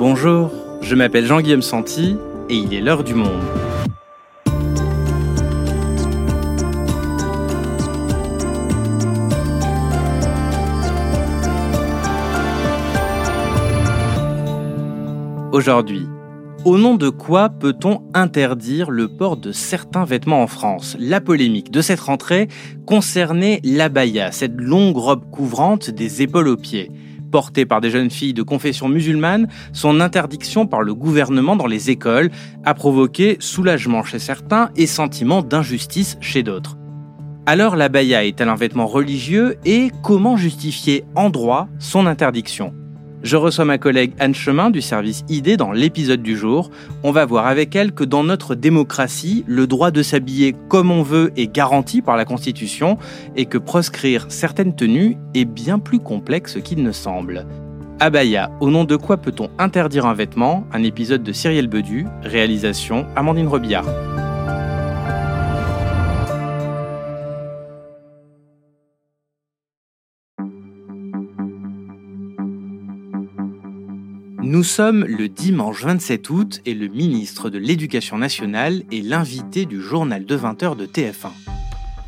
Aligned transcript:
Bonjour, 0.00 0.50
je 0.80 0.94
m'appelle 0.94 1.26
Jean-Guillaume 1.26 1.60
Santi 1.60 2.16
et 2.48 2.54
il 2.54 2.72
est 2.72 2.80
l'heure 2.80 3.04
du 3.04 3.12
monde. 3.12 3.42
Aujourd'hui, 15.52 16.06
au 16.64 16.78
nom 16.78 16.94
de 16.94 17.10
quoi 17.10 17.50
peut-on 17.50 18.00
interdire 18.14 18.90
le 18.90 19.06
port 19.06 19.36
de 19.36 19.52
certains 19.52 20.06
vêtements 20.06 20.42
en 20.42 20.46
France? 20.46 20.96
La 20.98 21.20
polémique 21.20 21.70
de 21.70 21.82
cette 21.82 22.00
rentrée 22.00 22.48
concernait 22.86 23.60
l'abaya, 23.64 24.32
cette 24.32 24.58
longue 24.58 24.96
robe 24.96 25.30
couvrante 25.30 25.90
des 25.90 26.22
épaules 26.22 26.48
aux 26.48 26.56
pieds. 26.56 26.90
Portée 27.30 27.66
par 27.66 27.80
des 27.80 27.90
jeunes 27.90 28.10
filles 28.10 28.34
de 28.34 28.42
confession 28.42 28.88
musulmane, 28.88 29.48
son 29.72 30.00
interdiction 30.00 30.66
par 30.66 30.82
le 30.82 30.94
gouvernement 30.94 31.56
dans 31.56 31.66
les 31.66 31.90
écoles 31.90 32.30
a 32.64 32.74
provoqué 32.74 33.36
soulagement 33.40 34.02
chez 34.02 34.18
certains 34.18 34.70
et 34.76 34.86
sentiment 34.86 35.42
d'injustice 35.42 36.16
chez 36.20 36.42
d'autres. 36.42 36.76
Alors 37.46 37.76
l'abaya 37.76 38.24
est-elle 38.24 38.48
un 38.48 38.54
vêtement 38.54 38.86
religieux 38.86 39.56
et 39.64 39.90
comment 40.02 40.36
justifier 40.36 41.04
en 41.14 41.30
droit 41.30 41.68
son 41.78 42.06
interdiction? 42.06 42.74
Je 43.22 43.36
reçois 43.36 43.64
ma 43.64 43.78
collègue 43.78 44.12
Anne 44.18 44.34
Chemin 44.34 44.70
du 44.70 44.80
service 44.80 45.24
ID 45.28 45.56
dans 45.56 45.72
l'épisode 45.72 46.22
du 46.22 46.36
jour. 46.36 46.70
On 47.02 47.12
va 47.12 47.26
voir 47.26 47.46
avec 47.46 47.76
elle 47.76 47.92
que 47.92 48.04
dans 48.04 48.24
notre 48.24 48.54
démocratie, 48.54 49.44
le 49.46 49.66
droit 49.66 49.90
de 49.90 50.02
s'habiller 50.02 50.54
comme 50.68 50.90
on 50.90 51.02
veut 51.02 51.32
est 51.36 51.52
garanti 51.52 52.02
par 52.02 52.16
la 52.16 52.24
Constitution 52.24 52.98
et 53.36 53.46
que 53.46 53.58
proscrire 53.58 54.26
certaines 54.28 54.74
tenues 54.74 55.16
est 55.34 55.44
bien 55.44 55.78
plus 55.78 56.00
complexe 56.00 56.58
qu'il 56.62 56.82
ne 56.82 56.92
semble. 56.92 57.46
Abaya, 57.98 58.50
au 58.60 58.70
nom 58.70 58.84
de 58.84 58.96
quoi 58.96 59.18
peut-on 59.18 59.50
interdire 59.58 60.06
un 60.06 60.14
vêtement? 60.14 60.64
Un 60.72 60.82
épisode 60.82 61.22
de 61.22 61.32
Cyrielle 61.32 61.68
Bedu, 61.68 62.06
réalisation 62.22 63.06
Amandine 63.14 63.48
Robillard. 63.48 63.84
Nous 74.42 74.64
sommes 74.64 75.04
le 75.04 75.28
dimanche 75.28 75.84
27 75.84 76.30
août 76.30 76.60
et 76.64 76.72
le 76.72 76.88
ministre 76.88 77.50
de 77.50 77.58
l'Éducation 77.58 78.16
nationale 78.16 78.82
est 78.90 79.04
l'invité 79.04 79.66
du 79.66 79.82
journal 79.82 80.24
de 80.24 80.36
20h 80.36 80.76
de 80.76 80.86
TF1. 80.86 81.28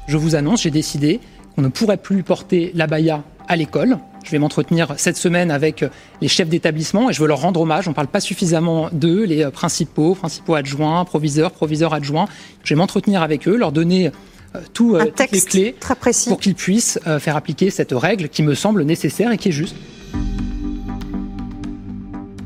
Je 0.08 0.16
vous 0.16 0.34
annonce, 0.34 0.62
j'ai 0.62 0.70
décidé 0.70 1.20
qu'on 1.54 1.62
ne 1.62 1.68
pourrait 1.68 1.98
plus 1.98 2.22
porter 2.22 2.72
l'abaya 2.74 3.22
à 3.48 3.56
l'école. 3.56 3.98
Je 4.24 4.30
vais 4.30 4.38
m'entretenir 4.38 4.94
cette 4.96 5.18
semaine 5.18 5.50
avec 5.50 5.84
les 6.22 6.28
chefs 6.28 6.48
d'établissement 6.48 7.10
et 7.10 7.12
je 7.12 7.20
veux 7.20 7.28
leur 7.28 7.40
rendre 7.40 7.60
hommage. 7.60 7.86
On 7.86 7.90
ne 7.90 7.94
parle 7.94 8.08
pas 8.08 8.20
suffisamment 8.20 8.88
d'eux, 8.92 9.24
les 9.24 9.50
principaux, 9.50 10.14
principaux 10.14 10.54
adjoints, 10.54 11.04
proviseurs, 11.04 11.50
proviseurs 11.50 11.92
adjoints. 11.92 12.28
Je 12.64 12.72
vais 12.72 12.78
m'entretenir 12.78 13.22
avec 13.22 13.46
eux, 13.46 13.56
leur 13.56 13.72
donner 13.72 14.10
euh, 14.54 14.60
tout, 14.72 14.96
euh, 14.96 15.04
toutes 15.14 15.32
les 15.32 15.40
clés 15.40 15.76
très 15.78 15.94
précis. 15.94 16.30
pour 16.30 16.40
qu'ils 16.40 16.54
puissent 16.54 16.98
euh, 17.06 17.18
faire 17.18 17.36
appliquer 17.36 17.70
cette 17.70 17.92
règle 17.92 18.28
qui 18.28 18.42
me 18.42 18.54
semble 18.54 18.84
nécessaire 18.84 19.32
et 19.32 19.38
qui 19.38 19.50
est 19.50 19.52
juste 19.52 19.76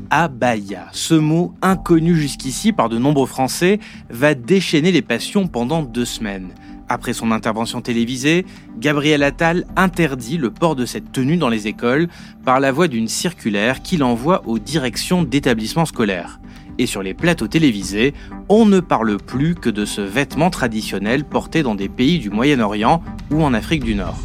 abaya. 0.09 0.87
Ce 0.91 1.13
mot, 1.13 1.53
inconnu 1.61 2.15
jusqu'ici 2.15 2.71
par 2.71 2.89
de 2.89 2.97
nombreux 2.97 3.27
Français, 3.27 3.79
va 4.09 4.33
déchaîner 4.33 4.91
les 4.91 5.01
passions 5.01 5.47
pendant 5.47 5.83
deux 5.83 6.05
semaines. 6.05 6.53
Après 6.89 7.13
son 7.13 7.31
intervention 7.31 7.81
télévisée, 7.81 8.45
Gabriel 8.79 9.23
Attal 9.23 9.65
interdit 9.75 10.37
le 10.37 10.51
port 10.51 10.75
de 10.75 10.85
cette 10.85 11.11
tenue 11.11 11.35
dans 11.35 11.49
les 11.49 11.67
écoles 11.67 12.07
par 12.45 12.59
la 12.59 12.71
voie 12.71 12.87
d'une 12.87 13.09
circulaire 13.09 13.81
qu'il 13.81 14.03
envoie 14.03 14.43
aux 14.47 14.59
directions 14.59 15.23
d'établissements 15.23 15.85
scolaires. 15.85 16.39
Et 16.79 16.85
sur 16.85 17.03
les 17.03 17.13
plateaux 17.13 17.47
télévisés, 17.47 18.13
on 18.49 18.65
ne 18.65 18.79
parle 18.79 19.17
plus 19.17 19.55
que 19.55 19.69
de 19.69 19.83
ce 19.83 20.01
vêtement 20.01 20.49
traditionnel 20.49 21.25
porté 21.25 21.63
dans 21.63 21.75
des 21.75 21.89
pays 21.89 22.19
du 22.19 22.29
Moyen-Orient 22.29 23.01
ou 23.31 23.43
en 23.43 23.53
Afrique 23.53 23.83
du 23.83 23.95
Nord. 23.95 24.19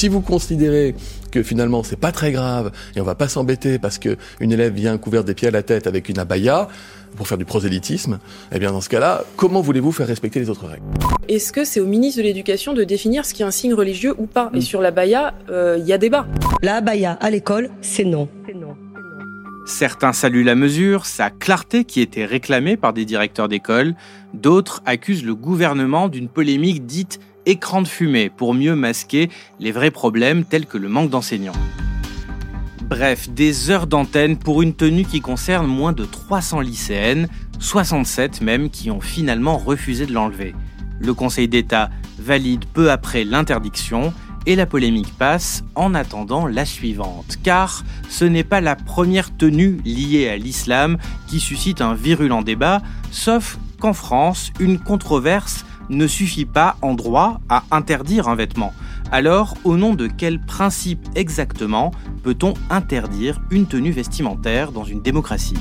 Si 0.00 0.08
vous 0.08 0.22
considérez 0.22 0.94
que 1.30 1.42
finalement 1.42 1.82
c'est 1.82 2.00
pas 2.00 2.10
très 2.10 2.32
grave 2.32 2.72
et 2.96 3.02
on 3.02 3.04
va 3.04 3.14
pas 3.14 3.28
s'embêter 3.28 3.78
parce 3.78 3.98
que 3.98 4.16
une 4.40 4.50
élève 4.50 4.72
vient 4.72 4.96
couverte 4.96 5.26
des 5.26 5.34
pieds 5.34 5.48
à 5.48 5.50
la 5.50 5.62
tête 5.62 5.86
avec 5.86 6.08
une 6.08 6.18
abaya 6.18 6.68
pour 7.16 7.28
faire 7.28 7.36
du 7.36 7.44
prosélytisme, 7.44 8.18
eh 8.50 8.58
bien 8.58 8.72
dans 8.72 8.80
ce 8.80 8.88
cas-là, 8.88 9.24
comment 9.36 9.60
voulez-vous 9.60 9.92
faire 9.92 10.06
respecter 10.06 10.40
les 10.40 10.48
autres 10.48 10.66
règles? 10.66 10.84
Est-ce 11.28 11.52
que 11.52 11.66
c'est 11.66 11.80
au 11.80 11.86
ministre 11.86 12.16
de 12.16 12.22
l'Éducation 12.22 12.72
de 12.72 12.82
définir 12.82 13.26
ce 13.26 13.34
qui 13.34 13.42
est 13.42 13.44
un 13.44 13.50
signe 13.50 13.74
religieux 13.74 14.14
ou 14.16 14.24
pas? 14.24 14.50
Et 14.54 14.60
mm. 14.60 14.62
sur 14.62 14.80
l'abaya, 14.80 15.34
il 15.48 15.52
euh, 15.52 15.76
y 15.76 15.92
a 15.92 15.98
débat. 15.98 16.26
La 16.62 16.76
abaya 16.76 17.18
à 17.20 17.28
l'école, 17.28 17.68
c'est 17.82 18.04
non. 18.04 18.26
Certains 19.66 20.14
saluent 20.14 20.44
la 20.44 20.54
mesure, 20.54 21.04
sa 21.04 21.28
clarté 21.28 21.84
qui 21.84 22.00
était 22.00 22.24
réclamée 22.24 22.76
par 22.78 22.94
des 22.94 23.04
directeurs 23.04 23.48
d'école, 23.48 23.94
d'autres 24.32 24.82
accusent 24.86 25.24
le 25.24 25.34
gouvernement 25.34 26.08
d'une 26.08 26.28
polémique 26.28 26.86
dite 26.86 27.20
écran 27.46 27.82
de 27.82 27.88
fumée 27.88 28.30
pour 28.30 28.54
mieux 28.54 28.74
masquer 28.74 29.30
les 29.58 29.72
vrais 29.72 29.90
problèmes 29.90 30.44
tels 30.44 30.66
que 30.66 30.78
le 30.78 30.88
manque 30.88 31.10
d'enseignants. 31.10 31.52
Bref, 32.82 33.28
des 33.30 33.70
heures 33.70 33.86
d'antenne 33.86 34.36
pour 34.36 34.62
une 34.62 34.74
tenue 34.74 35.04
qui 35.04 35.20
concerne 35.20 35.66
moins 35.66 35.92
de 35.92 36.04
300 36.04 36.60
lycéennes, 36.60 37.28
67 37.60 38.40
même 38.40 38.68
qui 38.68 38.90
ont 38.90 39.00
finalement 39.00 39.58
refusé 39.58 40.06
de 40.06 40.12
l'enlever. 40.12 40.54
Le 40.98 41.14
Conseil 41.14 41.46
d'État 41.46 41.90
valide 42.18 42.64
peu 42.64 42.90
après 42.90 43.24
l'interdiction 43.24 44.12
et 44.46 44.56
la 44.56 44.66
polémique 44.66 45.16
passe 45.16 45.62
en 45.74 45.94
attendant 45.94 46.46
la 46.46 46.64
suivante, 46.64 47.38
car 47.42 47.84
ce 48.08 48.24
n'est 48.24 48.44
pas 48.44 48.60
la 48.60 48.74
première 48.74 49.36
tenue 49.36 49.80
liée 49.84 50.28
à 50.28 50.36
l'islam 50.36 50.98
qui 51.26 51.40
suscite 51.40 51.80
un 51.80 51.94
virulent 51.94 52.42
débat, 52.42 52.82
sauf 53.10 53.58
qu'en 53.78 53.92
France, 53.92 54.50
une 54.58 54.78
controverse 54.78 55.64
ne 55.90 56.06
suffit 56.06 56.46
pas 56.46 56.76
en 56.80 56.94
droit 56.94 57.40
à 57.48 57.64
interdire 57.70 58.28
un 58.28 58.34
vêtement. 58.34 58.72
Alors, 59.12 59.54
au 59.64 59.76
nom 59.76 59.94
de 59.94 60.06
quel 60.06 60.40
principe 60.40 61.06
exactement 61.16 61.90
peut-on 62.22 62.54
interdire 62.70 63.40
une 63.50 63.66
tenue 63.66 63.90
vestimentaire 63.90 64.72
dans 64.72 64.84
une 64.84 65.02
démocratie? 65.02 65.58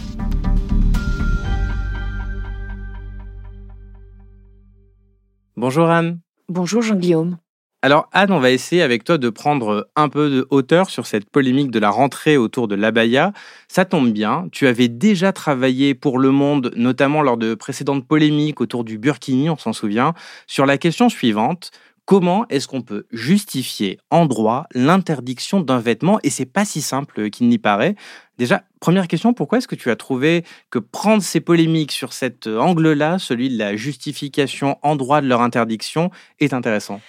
Bonjour 5.57 5.89
Anne. 5.89 6.21
Bonjour 6.47 6.81
Jean-Guillaume. 6.81 7.37
Alors 7.81 8.09
Anne, 8.11 8.33
on 8.33 8.41
va 8.41 8.51
essayer 8.51 8.81
avec 8.81 9.05
toi 9.05 9.17
de 9.17 9.29
prendre 9.29 9.87
un 9.95 10.09
peu 10.09 10.29
de 10.29 10.47
hauteur 10.49 10.89
sur 10.89 11.05
cette 11.05 11.29
polémique 11.29 11.71
de 11.71 11.79
la 11.79 11.89
rentrée 11.89 12.35
autour 12.35 12.67
de 12.67 12.75
l'abaya. 12.75 13.31
Ça 13.69 13.85
tombe 13.85 14.11
bien, 14.11 14.49
tu 14.51 14.67
avais 14.67 14.89
déjà 14.89 15.31
travaillé 15.31 15.95
pour 15.95 16.19
Le 16.19 16.31
Monde, 16.31 16.73
notamment 16.75 17.21
lors 17.21 17.37
de 17.37 17.55
précédentes 17.55 18.05
polémiques 18.05 18.59
autour 18.59 18.83
du 18.83 18.97
burkini, 18.97 19.49
on 19.49 19.57
s'en 19.57 19.71
souvient, 19.71 20.13
sur 20.45 20.65
la 20.65 20.77
question 20.77 21.07
suivante. 21.07 21.71
Comment 22.03 22.45
est-ce 22.49 22.67
qu'on 22.67 22.81
peut 22.81 23.05
justifier 23.11 23.97
en 24.09 24.25
droit 24.25 24.65
l'interdiction 24.73 25.61
d'un 25.61 25.79
vêtement? 25.79 26.19
Et 26.23 26.29
c'est 26.29 26.45
pas 26.45 26.65
si 26.65 26.81
simple 26.81 27.29
qu'il 27.29 27.47
n'y 27.47 27.59
paraît. 27.59 27.95
Déjà, 28.37 28.63
première 28.81 29.07
question, 29.07 29.33
pourquoi 29.33 29.59
est-ce 29.59 29.69
que 29.69 29.75
tu 29.75 29.89
as 29.89 29.95
trouvé 29.95 30.43
que 30.69 30.79
prendre 30.79 31.23
ces 31.23 31.39
polémiques 31.39 31.93
sur 31.93 32.11
cet 32.11 32.47
angle-là, 32.47 33.19
celui 33.19 33.49
de 33.49 33.57
la 33.57 33.77
justification 33.77 34.77
en 34.81 34.97
droit 34.97 35.21
de 35.21 35.27
leur 35.27 35.41
interdiction, 35.41 36.11
est 36.41 36.51
intéressant? 36.53 36.99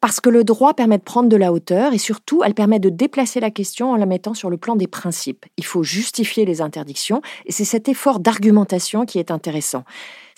Parce 0.00 0.20
que 0.20 0.30
le 0.30 0.44
droit 0.44 0.74
permet 0.74 0.98
de 0.98 1.02
prendre 1.02 1.28
de 1.28 1.36
la 1.36 1.52
hauteur 1.52 1.92
et 1.92 1.98
surtout, 1.98 2.42
elle 2.44 2.54
permet 2.54 2.78
de 2.78 2.88
déplacer 2.88 3.40
la 3.40 3.50
question 3.50 3.92
en 3.92 3.96
la 3.96 4.06
mettant 4.06 4.34
sur 4.34 4.50
le 4.50 4.56
plan 4.56 4.76
des 4.76 4.86
principes. 4.86 5.46
Il 5.56 5.64
faut 5.64 5.82
justifier 5.82 6.44
les 6.44 6.60
interdictions 6.60 7.20
et 7.46 7.52
c'est 7.52 7.64
cet 7.64 7.88
effort 7.88 8.20
d'argumentation 8.20 9.06
qui 9.06 9.18
est 9.18 9.30
intéressant. 9.30 9.84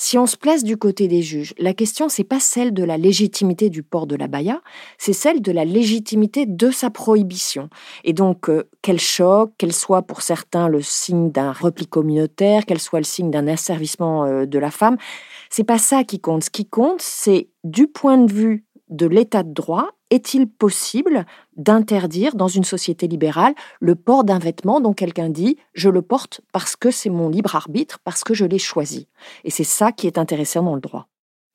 Si 0.02 0.16
on 0.16 0.26
se 0.26 0.38
place 0.38 0.64
du 0.64 0.78
côté 0.78 1.08
des 1.08 1.20
juges, 1.20 1.52
la 1.58 1.74
question 1.74 2.08
c'est 2.08 2.24
pas 2.24 2.40
celle 2.40 2.72
de 2.72 2.82
la 2.82 2.96
légitimité 2.96 3.68
du 3.68 3.82
port 3.82 4.06
de 4.06 4.16
la 4.16 4.28
baya, 4.28 4.62
c'est 4.96 5.12
celle 5.12 5.42
de 5.42 5.52
la 5.52 5.66
légitimité 5.66 6.46
de 6.46 6.70
sa 6.70 6.88
prohibition. 6.88 7.68
Et 8.04 8.14
donc 8.14 8.48
euh, 8.48 8.66
qu'elle 8.80 8.98
choque, 8.98 9.52
qu'elle 9.58 9.74
soit 9.74 10.00
pour 10.00 10.22
certains 10.22 10.68
le 10.68 10.80
signe 10.80 11.30
d'un 11.30 11.52
repli 11.52 11.86
communautaire, 11.86 12.64
qu'elle 12.64 12.80
soit 12.80 13.00
le 13.00 13.04
signe 13.04 13.30
d'un 13.30 13.46
asservissement 13.46 14.24
euh, 14.24 14.46
de 14.46 14.58
la 14.58 14.70
femme, 14.70 14.96
c'est 15.50 15.64
pas 15.64 15.78
ça 15.78 16.02
qui 16.02 16.18
compte. 16.18 16.44
Ce 16.44 16.50
qui 16.50 16.64
compte, 16.64 17.02
c'est 17.02 17.48
du 17.64 17.86
point 17.86 18.16
de 18.16 18.32
vue 18.32 18.64
de 18.90 19.06
l'état 19.06 19.42
de 19.42 19.52
droit, 19.52 19.88
est-il 20.10 20.48
possible 20.48 21.24
d'interdire 21.56 22.34
dans 22.34 22.48
une 22.48 22.64
société 22.64 23.06
libérale 23.06 23.54
le 23.80 23.94
port 23.94 24.24
d'un 24.24 24.38
vêtement 24.38 24.80
dont 24.80 24.92
quelqu'un 24.92 25.30
dit 25.30 25.56
je 25.72 25.88
le 25.88 26.02
porte 26.02 26.40
parce 26.52 26.76
que 26.76 26.90
c'est 26.90 27.10
mon 27.10 27.28
libre 27.28 27.54
arbitre, 27.56 27.98
parce 28.04 28.24
que 28.24 28.34
je 28.34 28.44
l'ai 28.44 28.58
choisi 28.58 29.06
Et 29.44 29.50
c'est 29.50 29.64
ça 29.64 29.92
qui 29.92 30.06
est 30.06 30.18
intéressant 30.18 30.62
dans 30.62 30.74
le 30.74 30.80
droit. 30.80 31.06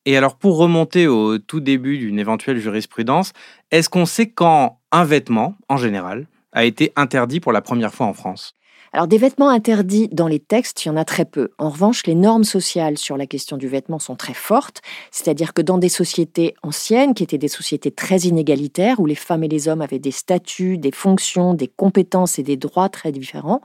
Et 0.05 0.15
alors 0.17 0.37
pour 0.37 0.57
remonter 0.57 1.07
au 1.07 1.37
tout 1.37 1.59
début 1.59 1.97
d'une 1.97 2.19
éventuelle 2.19 2.59
jurisprudence, 2.59 3.33
est-ce 3.71 3.89
qu'on 3.89 4.05
sait 4.05 4.29
quand 4.29 4.79
un 4.91 5.03
vêtement, 5.03 5.55
en 5.67 5.77
général, 5.77 6.27
a 6.53 6.63
été 6.63 6.93
interdit 6.95 7.39
pour 7.39 7.51
la 7.51 7.61
première 7.61 7.93
fois 7.93 8.05
en 8.05 8.13
France? 8.13 8.53
Alors 8.95 9.07
des 9.09 9.17
vêtements 9.17 9.49
interdits 9.49 10.07
dans 10.07 10.29
les 10.29 10.39
textes, 10.39 10.85
il 10.85 10.87
y 10.87 10.91
en 10.91 10.95
a 10.95 11.03
très 11.03 11.25
peu. 11.25 11.49
En 11.57 11.69
revanche, 11.69 12.07
les 12.07 12.15
normes 12.15 12.45
sociales 12.45 12.97
sur 12.97 13.17
la 13.17 13.27
question 13.27 13.57
du 13.57 13.67
vêtement 13.67 13.99
sont 13.99 14.15
très 14.15 14.33
fortes, 14.33 14.81
c'est-à-dire 15.11 15.53
que 15.53 15.61
dans 15.61 15.77
des 15.77 15.89
sociétés 15.89 16.55
anciennes, 16.63 17.13
qui 17.13 17.21
étaient 17.21 17.37
des 17.37 17.49
sociétés 17.49 17.91
très 17.91 18.19
inégalitaires, 18.19 19.01
où 19.01 19.05
les 19.05 19.15
femmes 19.15 19.43
et 19.43 19.49
les 19.49 19.67
hommes 19.67 19.81
avaient 19.81 19.99
des 19.99 20.11
statuts, 20.11 20.77
des 20.77 20.93
fonctions, 20.93 21.53
des 21.53 21.67
compétences 21.67 22.39
et 22.39 22.43
des 22.43 22.55
droits 22.55 22.87
très 22.87 23.11
différents, 23.11 23.59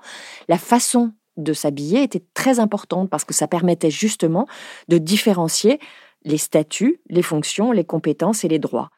la 0.48 0.58
façon 0.58 1.12
de 1.36 1.52
s'habiller 1.52 2.02
était 2.02 2.24
très 2.34 2.58
importante 2.58 3.08
parce 3.08 3.24
que 3.24 3.32
ça 3.32 3.46
permettait 3.46 3.88
justement 3.88 4.48
de 4.88 4.98
différencier 4.98 5.78
les 6.24 6.38
statuts, 6.38 7.02
les 7.08 7.22
fonctions, 7.22 7.70
les 7.70 7.84
compétences 7.84 8.42
et 8.42 8.48
les 8.48 8.58
droits. 8.58 8.90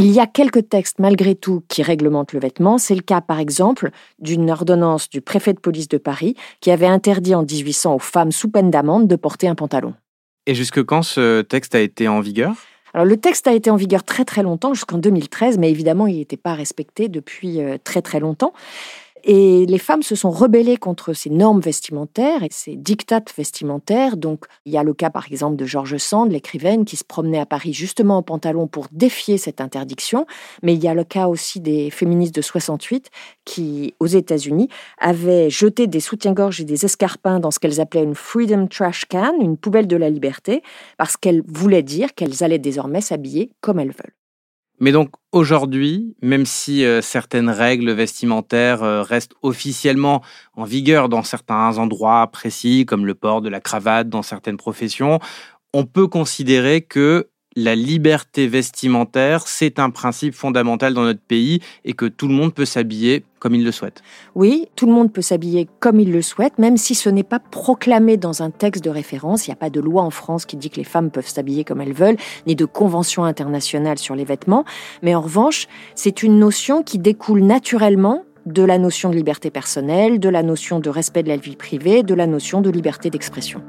Il 0.00 0.12
y 0.12 0.20
a 0.20 0.28
quelques 0.28 0.68
textes 0.68 1.00
malgré 1.00 1.34
tout 1.34 1.64
qui 1.66 1.82
réglementent 1.82 2.32
le 2.32 2.38
vêtement. 2.38 2.78
C'est 2.78 2.94
le 2.94 3.00
cas 3.00 3.20
par 3.20 3.40
exemple 3.40 3.90
d'une 4.20 4.48
ordonnance 4.48 5.10
du 5.10 5.20
préfet 5.20 5.52
de 5.54 5.58
police 5.58 5.88
de 5.88 5.98
Paris 5.98 6.36
qui 6.60 6.70
avait 6.70 6.86
interdit 6.86 7.34
en 7.34 7.42
1800 7.42 7.96
aux 7.96 7.98
femmes 7.98 8.30
sous 8.30 8.48
peine 8.48 8.70
d'amende 8.70 9.08
de 9.08 9.16
porter 9.16 9.48
un 9.48 9.56
pantalon. 9.56 9.94
Et 10.46 10.54
jusque 10.54 10.84
quand 10.84 11.02
ce 11.02 11.42
texte 11.42 11.74
a 11.74 11.80
été 11.80 12.06
en 12.06 12.20
vigueur? 12.20 12.54
Alors 12.94 13.06
le 13.06 13.16
texte 13.16 13.48
a 13.48 13.52
été 13.52 13.70
en 13.70 13.76
vigueur 13.76 14.04
très 14.04 14.24
très 14.24 14.44
longtemps, 14.44 14.72
jusqu'en 14.72 14.98
2013, 14.98 15.58
mais 15.58 15.68
évidemment 15.68 16.06
il 16.06 16.18
n'était 16.18 16.36
pas 16.36 16.54
respecté 16.54 17.08
depuis 17.08 17.60
euh, 17.60 17.76
très 17.82 18.00
très 18.00 18.20
longtemps. 18.20 18.52
Et 19.24 19.66
les 19.66 19.78
femmes 19.78 20.02
se 20.02 20.14
sont 20.14 20.30
rebellées 20.30 20.76
contre 20.76 21.12
ces 21.12 21.30
normes 21.30 21.60
vestimentaires 21.60 22.42
et 22.42 22.48
ces 22.50 22.76
dictates 22.76 23.32
vestimentaires. 23.36 24.16
Donc, 24.16 24.44
il 24.64 24.72
y 24.72 24.78
a 24.78 24.82
le 24.82 24.94
cas, 24.94 25.10
par 25.10 25.26
exemple, 25.26 25.56
de 25.56 25.64
George 25.64 25.96
Sand, 25.98 26.30
l'écrivaine, 26.30 26.84
qui 26.84 26.96
se 26.96 27.04
promenait 27.04 27.38
à 27.38 27.46
Paris 27.46 27.72
justement 27.72 28.18
en 28.18 28.22
pantalon 28.22 28.66
pour 28.66 28.86
défier 28.92 29.38
cette 29.38 29.60
interdiction. 29.60 30.26
Mais 30.62 30.74
il 30.74 30.82
y 30.82 30.88
a 30.88 30.94
le 30.94 31.04
cas 31.04 31.28
aussi 31.28 31.60
des 31.60 31.90
féministes 31.90 32.34
de 32.34 32.42
68 32.42 33.10
qui, 33.44 33.94
aux 34.00 34.06
États-Unis, 34.06 34.68
avaient 34.98 35.50
jeté 35.50 35.86
des 35.86 36.00
soutiens-gorge 36.00 36.60
et 36.60 36.64
des 36.64 36.84
escarpins 36.84 37.40
dans 37.40 37.50
ce 37.50 37.58
qu'elles 37.58 37.80
appelaient 37.80 38.04
une 38.04 38.14
Freedom 38.14 38.66
Trash 38.66 39.04
Can, 39.06 39.34
une 39.40 39.56
poubelle 39.56 39.86
de 39.86 39.96
la 39.96 40.10
liberté, 40.10 40.62
parce 40.96 41.16
qu'elles 41.16 41.42
voulaient 41.46 41.82
dire 41.82 42.14
qu'elles 42.14 42.44
allaient 42.44 42.58
désormais 42.58 43.00
s'habiller 43.00 43.50
comme 43.60 43.78
elles 43.78 43.88
veulent. 43.88 44.17
Mais 44.80 44.92
donc 44.92 45.10
aujourd'hui, 45.32 46.14
même 46.22 46.46
si 46.46 46.84
euh, 46.84 47.02
certaines 47.02 47.50
règles 47.50 47.90
vestimentaires 47.90 48.82
euh, 48.82 49.02
restent 49.02 49.34
officiellement 49.42 50.22
en 50.54 50.64
vigueur 50.64 51.08
dans 51.08 51.22
certains 51.22 51.78
endroits 51.78 52.26
précis, 52.28 52.86
comme 52.86 53.04
le 53.04 53.14
port 53.14 53.40
de 53.40 53.48
la 53.48 53.60
cravate 53.60 54.08
dans 54.08 54.22
certaines 54.22 54.56
professions, 54.56 55.18
on 55.74 55.84
peut 55.84 56.06
considérer 56.06 56.82
que 56.82 57.28
la 57.58 57.74
liberté 57.74 58.46
vestimentaire, 58.46 59.48
c'est 59.48 59.80
un 59.80 59.90
principe 59.90 60.34
fondamental 60.34 60.94
dans 60.94 61.02
notre 61.02 61.20
pays 61.20 61.60
et 61.84 61.92
que 61.92 62.06
tout 62.06 62.28
le 62.28 62.34
monde 62.34 62.54
peut 62.54 62.64
s'habiller 62.64 63.24
comme 63.40 63.54
il 63.54 63.64
le 63.64 63.72
souhaite. 63.72 64.02
Oui, 64.36 64.68
tout 64.76 64.86
le 64.86 64.92
monde 64.92 65.12
peut 65.12 65.22
s'habiller 65.22 65.68
comme 65.80 65.98
il 65.98 66.12
le 66.12 66.22
souhaite, 66.22 66.58
même 66.58 66.76
si 66.76 66.94
ce 66.94 67.08
n'est 67.08 67.24
pas 67.24 67.40
proclamé 67.40 68.16
dans 68.16 68.42
un 68.42 68.50
texte 68.50 68.84
de 68.84 68.90
référence. 68.90 69.46
Il 69.46 69.50
n'y 69.50 69.54
a 69.54 69.56
pas 69.56 69.70
de 69.70 69.80
loi 69.80 70.02
en 70.02 70.10
France 70.10 70.46
qui 70.46 70.56
dit 70.56 70.70
que 70.70 70.76
les 70.76 70.84
femmes 70.84 71.10
peuvent 71.10 71.26
s'habiller 71.26 71.64
comme 71.64 71.80
elles 71.80 71.92
veulent, 71.92 72.16
ni 72.46 72.54
de 72.54 72.64
convention 72.64 73.24
internationale 73.24 73.98
sur 73.98 74.14
les 74.14 74.24
vêtements. 74.24 74.64
Mais 75.02 75.16
en 75.16 75.20
revanche, 75.20 75.66
c'est 75.96 76.22
une 76.22 76.38
notion 76.38 76.84
qui 76.84 76.98
découle 76.98 77.42
naturellement 77.42 78.22
de 78.46 78.62
la 78.62 78.78
notion 78.78 79.10
de 79.10 79.16
liberté 79.16 79.50
personnelle, 79.50 80.20
de 80.20 80.28
la 80.28 80.44
notion 80.44 80.78
de 80.78 80.90
respect 80.90 81.24
de 81.24 81.28
la 81.28 81.36
vie 81.36 81.56
privée, 81.56 82.04
de 82.04 82.14
la 82.14 82.28
notion 82.28 82.60
de 82.60 82.70
liberté 82.70 83.10
d'expression. 83.10 83.62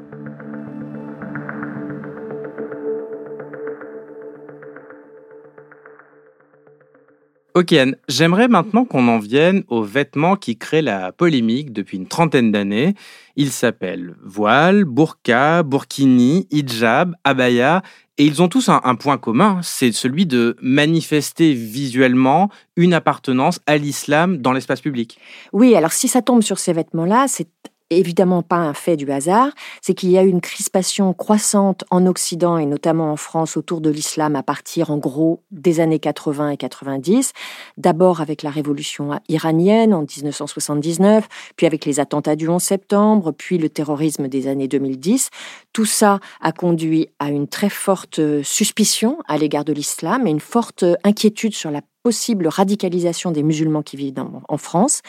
Ok 7.55 7.75
j'aimerais 8.07 8.47
maintenant 8.47 8.85
qu'on 8.85 9.07
en 9.07 9.17
vienne 9.17 9.63
aux 9.69 9.83
vêtements 9.83 10.35
qui 10.35 10.57
créent 10.57 10.81
la 10.81 11.11
polémique 11.11 11.73
depuis 11.73 11.97
une 11.97 12.07
trentaine 12.07 12.51
d'années. 12.51 12.93
Ils 13.35 13.51
s'appellent 13.51 14.15
voile, 14.23 14.83
burqa, 14.83 15.63
burkini, 15.63 16.47
hijab, 16.51 17.15
abaya, 17.23 17.81
et 18.19 18.25
ils 18.25 18.41
ont 18.41 18.49
tous 18.49 18.67
un, 18.67 18.81
un 18.83 18.95
point 18.95 19.17
commun, 19.17 19.61
c'est 19.63 19.93
celui 19.93 20.25
de 20.25 20.57
manifester 20.61 21.53
visuellement 21.53 22.49
une 22.75 22.93
appartenance 22.93 23.61
à 23.65 23.77
l'islam 23.77 24.37
dans 24.37 24.51
l'espace 24.51 24.81
public. 24.81 25.17
Oui, 25.53 25.73
alors 25.73 25.93
si 25.93 26.09
ça 26.09 26.21
tombe 26.21 26.43
sur 26.43 26.59
ces 26.59 26.73
vêtements-là, 26.73 27.27
c'est 27.29 27.47
évidemment 27.89 28.41
pas 28.41 28.57
un 28.57 28.74
fait 28.74 28.97
du 28.97 29.12
hasard, 29.12 29.51
c'est 29.81 29.94
qu'il 29.94 30.09
y 30.09 30.18
a 30.18 30.24
une 30.24 30.41
crispation 30.41 31.13
croissante 31.13 31.83
en 31.89 32.06
Occident 32.06 32.57
et 32.57 32.65
notamment 32.65 33.12
en 33.12 33.15
France 33.15 33.57
autour 33.57 33.81
de 33.81 33.89
l'islam 33.89 34.36
à 34.36 34.44
partir 34.44 34.91
en 34.91 34.97
gros 34.97 35.41
des 35.51 35.80
années 35.80 36.00
80 36.00 36.51
et 36.51 36.57
90, 36.57 37.33
d'abord 37.77 38.21
avec 38.21 38.44
la 38.44 38.50
révolution 38.50 39.19
iranienne 39.27 39.94
en 39.94 40.01
1979, 40.01 41.27
puis 41.56 41.65
avec 41.65 41.86
les 41.86 42.00
attentats 42.00 42.36
du 42.36 42.47
11 42.47 42.62
septembre, 42.62 43.31
puis 43.31 43.57
le 43.57 43.69
terrorisme 43.69 44.27
des 44.27 44.47
années 44.47 44.68
2010. 44.68 45.30
Tout 45.74 45.85
ça 45.85 46.19
a 46.42 46.51
conduit 46.51 47.09
à 47.19 47.30
une 47.30 47.47
très 47.47 47.69
forte 47.69 48.19
suspicion 48.44 49.19
à 49.27 49.38
l'égard 49.38 49.65
de 49.65 49.74
l'islam 49.74 50.27
et 50.27 50.30
une 50.30 50.39
forte 50.39 50.85
inquiétude 51.03 51.53
sur 51.53 51.71
la 51.71 51.81
possible 52.03 52.47
radicalisation 52.47 53.31
des 53.31 53.44
musulmans 53.44 53.83
qui 53.83 53.97
vivent 53.97 54.13
en 54.47 54.57
France. 54.57 55.01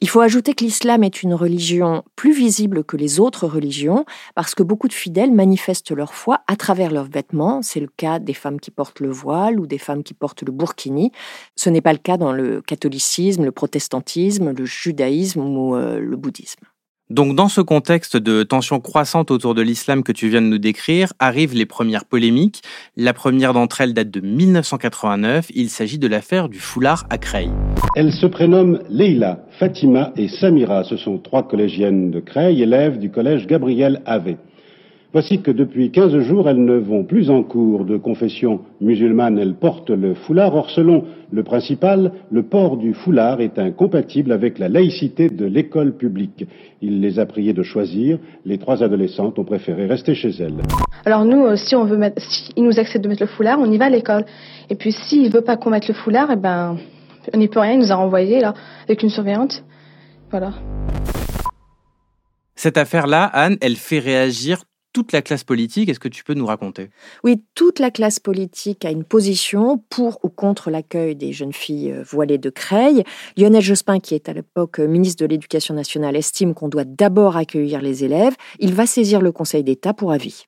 Il 0.00 0.08
faut 0.08 0.20
ajouter 0.20 0.54
que 0.54 0.64
l'islam 0.64 1.02
est 1.02 1.22
une 1.22 1.34
religion 1.34 2.04
plus 2.14 2.32
visible 2.32 2.84
que 2.84 2.96
les 2.96 3.18
autres 3.18 3.48
religions 3.48 4.04
parce 4.36 4.54
que 4.54 4.62
beaucoup 4.62 4.86
de 4.86 4.92
fidèles 4.92 5.32
manifestent 5.32 5.90
leur 5.90 6.14
foi 6.14 6.42
à 6.46 6.54
travers 6.54 6.92
leurs 6.92 7.10
vêtements. 7.10 7.62
C'est 7.62 7.80
le 7.80 7.88
cas 7.96 8.20
des 8.20 8.34
femmes 8.34 8.60
qui 8.60 8.70
portent 8.70 9.00
le 9.00 9.10
voile 9.10 9.58
ou 9.58 9.66
des 9.66 9.78
femmes 9.78 10.04
qui 10.04 10.14
portent 10.14 10.42
le 10.42 10.52
burkini. 10.52 11.10
Ce 11.56 11.68
n'est 11.68 11.80
pas 11.80 11.92
le 11.92 11.98
cas 11.98 12.16
dans 12.16 12.32
le 12.32 12.62
catholicisme, 12.62 13.44
le 13.44 13.52
protestantisme, 13.52 14.52
le 14.52 14.64
judaïsme 14.64 15.40
ou 15.40 15.74
euh, 15.74 15.98
le 15.98 16.16
bouddhisme. 16.16 16.64
Donc 17.10 17.34
dans 17.34 17.48
ce 17.48 17.62
contexte 17.62 18.18
de 18.18 18.42
tension 18.42 18.80
croissante 18.80 19.30
autour 19.30 19.54
de 19.54 19.62
l'islam 19.62 20.02
que 20.02 20.12
tu 20.12 20.28
viens 20.28 20.42
de 20.42 20.46
nous 20.46 20.58
décrire, 20.58 21.14
arrivent 21.18 21.54
les 21.54 21.64
premières 21.64 22.04
polémiques. 22.04 22.60
La 22.98 23.14
première 23.14 23.54
d'entre 23.54 23.80
elles 23.80 23.94
date 23.94 24.10
de 24.10 24.20
1989. 24.20 25.46
Il 25.54 25.70
s'agit 25.70 25.98
de 25.98 26.06
l'affaire 26.06 26.50
du 26.50 26.58
foulard 26.58 27.06
à 27.08 27.16
Creil. 27.16 27.50
Elles 27.96 28.12
se 28.12 28.26
prénomment 28.26 28.78
Leila, 28.90 29.38
Fatima 29.58 30.12
et 30.16 30.28
Samira. 30.28 30.84
Ce 30.84 30.98
sont 30.98 31.16
trois 31.16 31.48
collégiennes 31.48 32.10
de 32.10 32.20
Creil, 32.20 32.62
élèves 32.62 32.98
du 32.98 33.10
collège 33.10 33.46
Gabriel 33.46 34.02
Ave. 34.04 34.36
Voici 35.10 35.40
que 35.40 35.50
depuis 35.50 35.90
15 35.90 36.18
jours, 36.18 36.50
elles 36.50 36.62
ne 36.62 36.76
vont 36.76 37.02
plus 37.02 37.30
en 37.30 37.42
cours 37.42 37.86
de 37.86 37.96
confession 37.96 38.60
musulmane, 38.82 39.38
elles 39.38 39.54
portent 39.54 39.88
le 39.88 40.12
foulard. 40.12 40.54
Or, 40.54 40.68
selon 40.68 41.04
le 41.32 41.42
principal, 41.42 42.12
le 42.30 42.42
port 42.42 42.76
du 42.76 42.92
foulard 42.92 43.40
est 43.40 43.58
incompatible 43.58 44.32
avec 44.32 44.58
la 44.58 44.68
laïcité 44.68 45.30
de 45.30 45.46
l'école 45.46 45.96
publique. 45.96 46.44
Il 46.82 47.00
les 47.00 47.18
a 47.18 47.24
priées 47.24 47.54
de 47.54 47.62
choisir. 47.62 48.18
Les 48.44 48.58
trois 48.58 48.82
adolescentes 48.82 49.38
ont 49.38 49.44
préféré 49.44 49.86
rester 49.86 50.14
chez 50.14 50.28
elles. 50.28 50.60
Alors 51.06 51.24
nous, 51.24 51.46
euh, 51.46 51.56
si 51.56 51.74
on 51.74 51.86
veut 51.86 51.96
mettre, 51.96 52.20
si 52.20 52.52
il 52.56 52.64
nous 52.64 52.78
accepte 52.78 53.02
de 53.02 53.08
mettre 53.08 53.22
le 53.22 53.28
foulard, 53.28 53.58
on 53.60 53.72
y 53.72 53.78
va 53.78 53.86
à 53.86 53.90
l'école. 53.90 54.26
Et 54.68 54.74
puis 54.74 54.92
s'il 54.92 55.32
veut 55.32 55.40
pas 55.40 55.56
qu'on 55.56 55.70
mette 55.70 55.88
le 55.88 55.94
foulard, 55.94 56.28
eh 56.30 56.36
ben, 56.36 56.76
on 57.32 57.38
n'y 57.38 57.48
peut 57.48 57.60
rien. 57.60 57.72
Il 57.72 57.78
nous 57.78 57.92
a 57.92 57.96
renvoyé 57.96 58.40
là 58.40 58.52
avec 58.84 59.02
une 59.02 59.08
surveillante. 59.08 59.64
Voilà. 60.30 60.52
Cette 62.56 62.76
affaire-là, 62.76 63.24
Anne, 63.24 63.56
elle 63.62 63.76
fait 63.76 64.00
réagir 64.00 64.64
toute 64.98 65.12
la 65.12 65.22
classe 65.22 65.44
politique. 65.44 65.88
Est-ce 65.88 66.00
que 66.00 66.08
tu 66.08 66.24
peux 66.24 66.34
nous 66.34 66.46
raconter? 66.46 66.90
Oui, 67.22 67.40
toute 67.54 67.78
la 67.78 67.92
classe 67.92 68.18
politique 68.18 68.84
a 68.84 68.90
une 68.90 69.04
position 69.04 69.80
pour 69.90 70.18
ou 70.24 70.28
contre 70.28 70.70
l'accueil 70.70 71.14
des 71.14 71.32
jeunes 71.32 71.52
filles 71.52 71.92
euh, 71.92 72.02
voilées 72.02 72.36
de 72.36 72.50
Creil. 72.50 73.04
Lionel 73.36 73.62
Jospin, 73.62 74.00
qui 74.00 74.16
est 74.16 74.28
à 74.28 74.32
l'époque 74.32 74.80
euh, 74.80 74.88
ministre 74.88 75.22
de 75.22 75.30
l'Éducation 75.30 75.72
nationale, 75.72 76.16
estime 76.16 76.52
qu'on 76.52 76.66
doit 76.66 76.82
d'abord 76.82 77.36
accueillir 77.36 77.80
les 77.80 78.02
élèves. 78.02 78.34
Il 78.58 78.74
va 78.74 78.86
saisir 78.86 79.20
le 79.20 79.30
Conseil 79.30 79.62
d'État 79.62 79.94
pour 79.94 80.10
avis. 80.10 80.46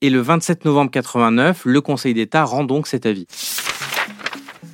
Et 0.00 0.10
le 0.10 0.20
27 0.20 0.64
novembre 0.64 0.92
89, 0.92 1.62
le 1.64 1.80
Conseil 1.80 2.14
d'État 2.14 2.44
rend 2.44 2.62
donc 2.62 2.86
cet 2.86 3.04
avis. 3.04 3.26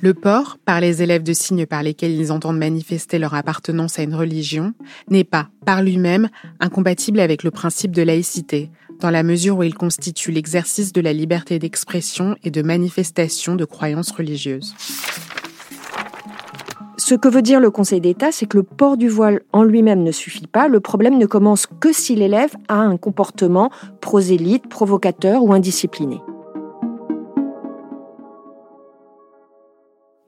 Le 0.01 0.13
port, 0.13 0.57
par 0.63 0.81
les 0.81 1.01
élèves 1.01 1.23
de 1.23 1.33
signes 1.33 1.65
par 1.65 1.81
lesquels 1.81 2.11
ils 2.11 2.31
entendent 2.31 2.59
manifester 2.59 3.17
leur 3.17 3.33
appartenance 3.33 3.97
à 3.97 4.03
une 4.03 4.13
religion, 4.13 4.73
n'est 5.09 5.23
pas, 5.23 5.47
par 5.65 5.81
lui-même, 5.81 6.29
incompatible 6.59 7.19
avec 7.19 7.43
le 7.43 7.49
principe 7.49 7.91
de 7.91 8.03
laïcité, 8.03 8.69
dans 8.99 9.09
la 9.09 9.23
mesure 9.23 9.57
où 9.57 9.63
il 9.63 9.75
constitue 9.75 10.31
l'exercice 10.31 10.93
de 10.93 11.01
la 11.01 11.13
liberté 11.13 11.59
d'expression 11.59 12.35
et 12.43 12.51
de 12.51 12.61
manifestation 12.61 13.55
de 13.55 13.65
croyances 13.65 14.11
religieuses. 14.11 14.73
Ce 16.97 17.13
que 17.13 17.27
veut 17.27 17.41
dire 17.41 17.59
le 17.59 17.69
Conseil 17.71 18.01
d'État, 18.01 18.31
c'est 18.31 18.45
que 18.45 18.57
le 18.57 18.63
port 18.63 18.97
du 18.97 19.09
voile 19.09 19.41
en 19.53 19.63
lui-même 19.63 20.01
ne 20.01 20.11
suffit 20.11 20.47
pas. 20.47 20.67
Le 20.67 20.79
problème 20.79 21.17
ne 21.17 21.25
commence 21.25 21.67
que 21.67 21.93
si 21.93 22.15
l'élève 22.15 22.55
a 22.67 22.77
un 22.77 22.97
comportement 22.97 23.69
prosélyte, 24.01 24.67
provocateur 24.67 25.43
ou 25.43 25.53
indiscipliné. 25.53 26.19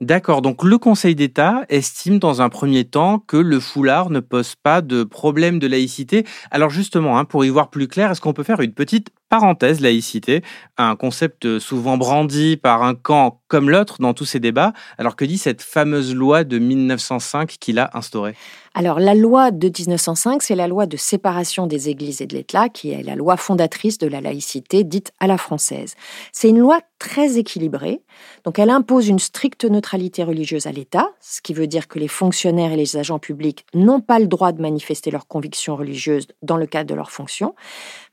D'accord, 0.07 0.41
donc 0.41 0.63
le 0.63 0.77
Conseil 0.77 1.15
d'État 1.15 1.65
estime 1.67 2.17
dans 2.17 2.41
un 2.41 2.47
premier 2.47 2.85
temps 2.85 3.19
que 3.19 3.35
le 3.35 3.59
foulard 3.59 4.09
ne 4.09 4.21
pose 4.21 4.55
pas 4.55 4.81
de 4.81 5.03
problème 5.03 5.59
de 5.59 5.67
laïcité. 5.67 6.25
Alors 6.49 6.69
justement, 6.69 7.17
hein, 7.17 7.25
pour 7.25 7.43
y 7.43 7.49
voir 7.49 7.69
plus 7.69 7.89
clair, 7.89 8.09
est-ce 8.09 8.21
qu'on 8.21 8.31
peut 8.31 8.43
faire 8.43 8.61
une 8.61 8.71
petite 8.71 9.09
Parenthèse, 9.29 9.81
laïcité, 9.81 10.41
un 10.77 10.96
concept 10.96 11.60
souvent 11.60 11.98
brandi 11.98 12.55
par 12.55 12.84
un 12.84 12.96
camp 12.96 13.41
comme 13.50 13.69
l'autre 13.69 13.98
dans 14.00 14.13
tous 14.13 14.25
ces 14.25 14.39
débats. 14.39 14.74
Alors 14.98 15.15
que 15.15 15.25
dit 15.25 15.38
cette 15.38 15.62
fameuse 15.62 16.15
loi 16.15 16.43
de 16.43 16.60
1905 16.60 17.55
qu'il 17.60 17.79
a 17.79 17.89
instaurée? 17.93 18.36
Alors 18.74 19.00
la 19.00 19.15
loi 19.15 19.51
de 19.51 19.67
1905, 19.67 20.43
c'est 20.43 20.55
la 20.55 20.67
loi 20.67 20.86
de 20.86 20.98
séparation 20.98 21.65
des 21.65 21.89
églises 21.89 22.22
et 22.22 22.27
de 22.27 22.36
l'État, 22.36 22.69
qui 22.69 22.91
est 22.91 23.01
la 23.01 23.15
loi 23.15 23.36
fondatrice 23.36 23.98
de 23.98 24.07
la 24.07 24.22
laïcité 24.22 24.84
dite 24.84 25.12
à 25.19 25.27
la 25.27 25.38
française. 25.38 25.96
C'est 26.31 26.50
une 26.50 26.60
loi 26.60 26.79
très 27.00 27.38
équilibrée, 27.38 28.01
donc 28.43 28.60
elle 28.60 28.69
impose 28.69 29.07
une 29.07 29.19
stricte 29.19 29.65
neutralité 29.65 30.24
religieuse 30.24 30.67
à 30.67 30.72
l'État, 30.72 31.10
ce 31.22 31.41
qui 31.41 31.53
veut 31.53 31.67
dire 31.67 31.88
que 31.88 32.00
les 32.00 32.07
fonctionnaires 32.07 32.72
et 32.72 32.77
les 32.77 32.98
agents 32.98 33.19
publics 33.19 33.65
n'ont 33.74 34.01
pas 34.01 34.19
le 34.19 34.27
droit 34.27 34.51
de 34.51 34.62
manifester 34.62 35.10
leurs 35.12 35.27
convictions 35.27 35.75
religieuses 35.75 36.27
dans 36.43 36.57
le 36.57 36.67
cadre 36.67 36.89
de 36.89 36.96
leurs 36.96 37.12
fonctions. 37.12 37.55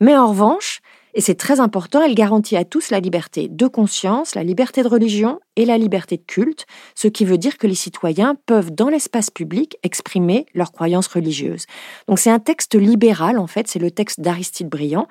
Mais 0.01 0.17
en 0.17 0.29
revanche, 0.29 0.81
et 1.15 1.21
c'est 1.21 1.37
très 1.37 1.61
important, 1.61 2.03
elle 2.03 2.15
garantit 2.15 2.57
à 2.57 2.65
tous 2.65 2.91
la 2.91 2.99
liberté 2.99 3.49
de 3.49 3.67
conscience, 3.69 4.35
la 4.35 4.43
liberté 4.43 4.83
de 4.83 4.89
religion 4.89 5.39
et 5.55 5.65
la 5.65 5.79
liberté 5.79 6.17
de 6.17 6.23
culte, 6.27 6.67
ce 6.97 7.07
qui 7.07 7.25
veut 7.25 7.39
dire 7.39 7.57
que 7.57 7.69
les 7.69 7.77
citoyens 7.77 8.37
peuvent, 8.47 8.73
dans 8.73 8.89
l'espace 8.89 9.31
public, 9.31 9.79
exprimer 9.85 10.47
leurs 10.55 10.73
croyances 10.73 11.07
religieuses. 11.07 11.67
Donc 12.09 12.19
c'est 12.19 12.31
un 12.31 12.41
texte 12.41 12.75
libéral, 12.75 13.39
en 13.39 13.47
fait, 13.47 13.69
c'est 13.69 13.79
le 13.79 13.93
texte 13.93 14.21
d'Aristide 14.21 14.69
Briand. 14.69 15.07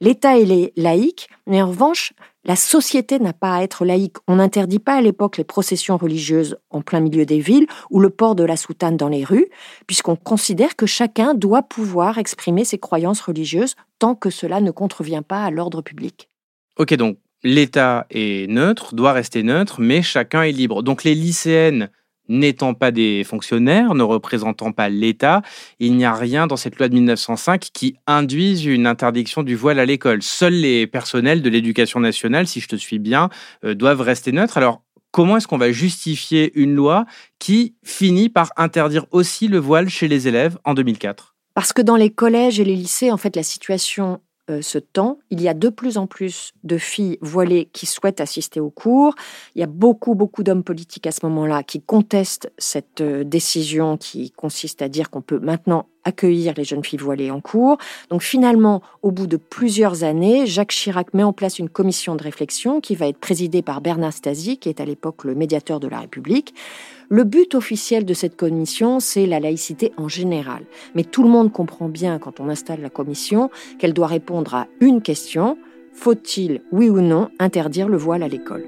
L'État 0.00 0.38
est 0.38 0.72
laïque, 0.76 1.28
mais 1.46 1.60
en 1.60 1.68
revanche, 1.68 2.14
la 2.44 2.56
société 2.56 3.18
n'a 3.18 3.32
pas 3.32 3.56
à 3.56 3.62
être 3.62 3.84
laïque. 3.84 4.16
On 4.26 4.36
n'interdit 4.36 4.78
pas 4.78 4.94
à 4.94 5.00
l'époque 5.00 5.36
les 5.36 5.44
processions 5.44 5.96
religieuses 5.96 6.56
en 6.70 6.82
plein 6.82 7.00
milieu 7.00 7.24
des 7.24 7.38
villes 7.38 7.66
ou 7.90 8.00
le 8.00 8.10
port 8.10 8.34
de 8.34 8.44
la 8.44 8.56
soutane 8.56 8.96
dans 8.96 9.08
les 9.08 9.24
rues, 9.24 9.48
puisqu'on 9.86 10.16
considère 10.16 10.74
que 10.74 10.86
chacun 10.86 11.34
doit 11.34 11.62
pouvoir 11.62 12.18
exprimer 12.18 12.64
ses 12.64 12.78
croyances 12.78 13.20
religieuses 13.20 13.76
tant 13.98 14.14
que 14.14 14.30
cela 14.30 14.60
ne 14.60 14.70
contrevient 14.70 15.22
pas 15.26 15.44
à 15.44 15.50
l'ordre 15.50 15.82
public. 15.82 16.28
Ok, 16.76 16.94
donc 16.94 17.18
l'État 17.44 18.06
est 18.10 18.50
neutre, 18.50 18.94
doit 18.94 19.12
rester 19.12 19.42
neutre, 19.42 19.80
mais 19.80 20.02
chacun 20.02 20.42
est 20.42 20.52
libre. 20.52 20.82
Donc 20.82 21.04
les 21.04 21.14
lycéennes 21.14 21.90
n'étant 22.28 22.74
pas 22.74 22.90
des 22.90 23.24
fonctionnaires, 23.24 23.94
ne 23.94 24.02
représentant 24.02 24.72
pas 24.72 24.88
l'État, 24.88 25.42
il 25.78 25.96
n'y 25.96 26.04
a 26.04 26.14
rien 26.14 26.46
dans 26.46 26.56
cette 26.56 26.78
loi 26.78 26.88
de 26.88 26.94
1905 26.94 27.68
qui 27.72 27.96
induise 28.06 28.64
une 28.64 28.86
interdiction 28.86 29.42
du 29.42 29.56
voile 29.56 29.78
à 29.78 29.84
l'école. 29.84 30.22
Seuls 30.22 30.54
les 30.54 30.86
personnels 30.86 31.42
de 31.42 31.50
l'éducation 31.50 32.00
nationale, 32.00 32.46
si 32.46 32.60
je 32.60 32.68
te 32.68 32.76
suis 32.76 32.98
bien, 32.98 33.28
euh, 33.64 33.74
doivent 33.74 34.00
rester 34.00 34.32
neutres. 34.32 34.56
Alors, 34.56 34.82
comment 35.10 35.36
est-ce 35.36 35.46
qu'on 35.46 35.58
va 35.58 35.72
justifier 35.72 36.52
une 36.54 36.74
loi 36.74 37.06
qui 37.38 37.74
finit 37.84 38.28
par 38.28 38.52
interdire 38.56 39.06
aussi 39.10 39.48
le 39.48 39.58
voile 39.58 39.88
chez 39.88 40.08
les 40.08 40.28
élèves 40.28 40.58
en 40.64 40.74
2004 40.74 41.36
Parce 41.54 41.72
que 41.72 41.82
dans 41.82 41.96
les 41.96 42.10
collèges 42.10 42.58
et 42.58 42.64
les 42.64 42.76
lycées, 42.76 43.10
en 43.10 43.16
fait, 43.16 43.36
la 43.36 43.42
situation 43.42 44.20
ce 44.48 44.78
temps, 44.78 45.18
il 45.30 45.40
y 45.40 45.48
a 45.48 45.54
de 45.54 45.68
plus 45.68 45.98
en 45.98 46.06
plus 46.06 46.52
de 46.64 46.78
filles 46.78 47.18
voilées 47.20 47.68
qui 47.72 47.86
souhaitent 47.86 48.20
assister 48.20 48.60
aux 48.60 48.70
cours. 48.70 49.14
Il 49.54 49.60
y 49.60 49.62
a 49.62 49.68
beaucoup, 49.68 50.14
beaucoup 50.14 50.42
d'hommes 50.42 50.64
politiques 50.64 51.06
à 51.06 51.12
ce 51.12 51.24
moment-là 51.26 51.62
qui 51.62 51.80
contestent 51.80 52.50
cette 52.58 53.00
euh, 53.00 53.24
décision 53.24 53.96
qui 53.96 54.30
consiste 54.30 54.82
à 54.82 54.88
dire 54.88 55.10
qu'on 55.10 55.22
peut 55.22 55.38
maintenant 55.38 55.86
accueillir 56.04 56.54
les 56.56 56.64
jeunes 56.64 56.84
filles 56.84 56.98
voilées 56.98 57.30
en 57.30 57.40
cours. 57.40 57.78
Donc 58.10 58.22
finalement, 58.22 58.82
au 59.02 59.10
bout 59.12 59.26
de 59.26 59.36
plusieurs 59.36 60.02
années, 60.02 60.46
Jacques 60.46 60.72
Chirac 60.72 61.14
met 61.14 61.22
en 61.22 61.32
place 61.32 61.58
une 61.58 61.68
commission 61.68 62.16
de 62.16 62.22
réflexion 62.22 62.80
qui 62.80 62.96
va 62.96 63.06
être 63.06 63.18
présidée 63.18 63.62
par 63.62 63.80
Bernard 63.80 64.12
Stasi, 64.12 64.58
qui 64.58 64.68
est 64.68 64.80
à 64.80 64.84
l'époque 64.84 65.24
le 65.24 65.34
médiateur 65.34 65.78
de 65.78 65.88
la 65.88 66.00
République. 66.00 66.54
Le 67.14 67.24
but 67.24 67.54
officiel 67.54 68.06
de 68.06 68.14
cette 68.14 68.36
commission, 68.36 68.98
c'est 68.98 69.26
la 69.26 69.38
laïcité 69.38 69.92
en 69.98 70.08
général. 70.08 70.64
Mais 70.94 71.04
tout 71.04 71.22
le 71.22 71.28
monde 71.28 71.52
comprend 71.52 71.90
bien, 71.90 72.18
quand 72.18 72.40
on 72.40 72.48
installe 72.48 72.80
la 72.80 72.88
commission, 72.88 73.50
qu'elle 73.78 73.92
doit 73.92 74.06
répondre 74.06 74.54
à 74.54 74.66
une 74.80 75.02
question. 75.02 75.58
Faut-il, 75.92 76.62
oui 76.72 76.88
ou 76.88 77.02
non, 77.02 77.28
interdire 77.38 77.86
le 77.86 77.98
voile 77.98 78.22
à 78.22 78.28
l'école? 78.28 78.64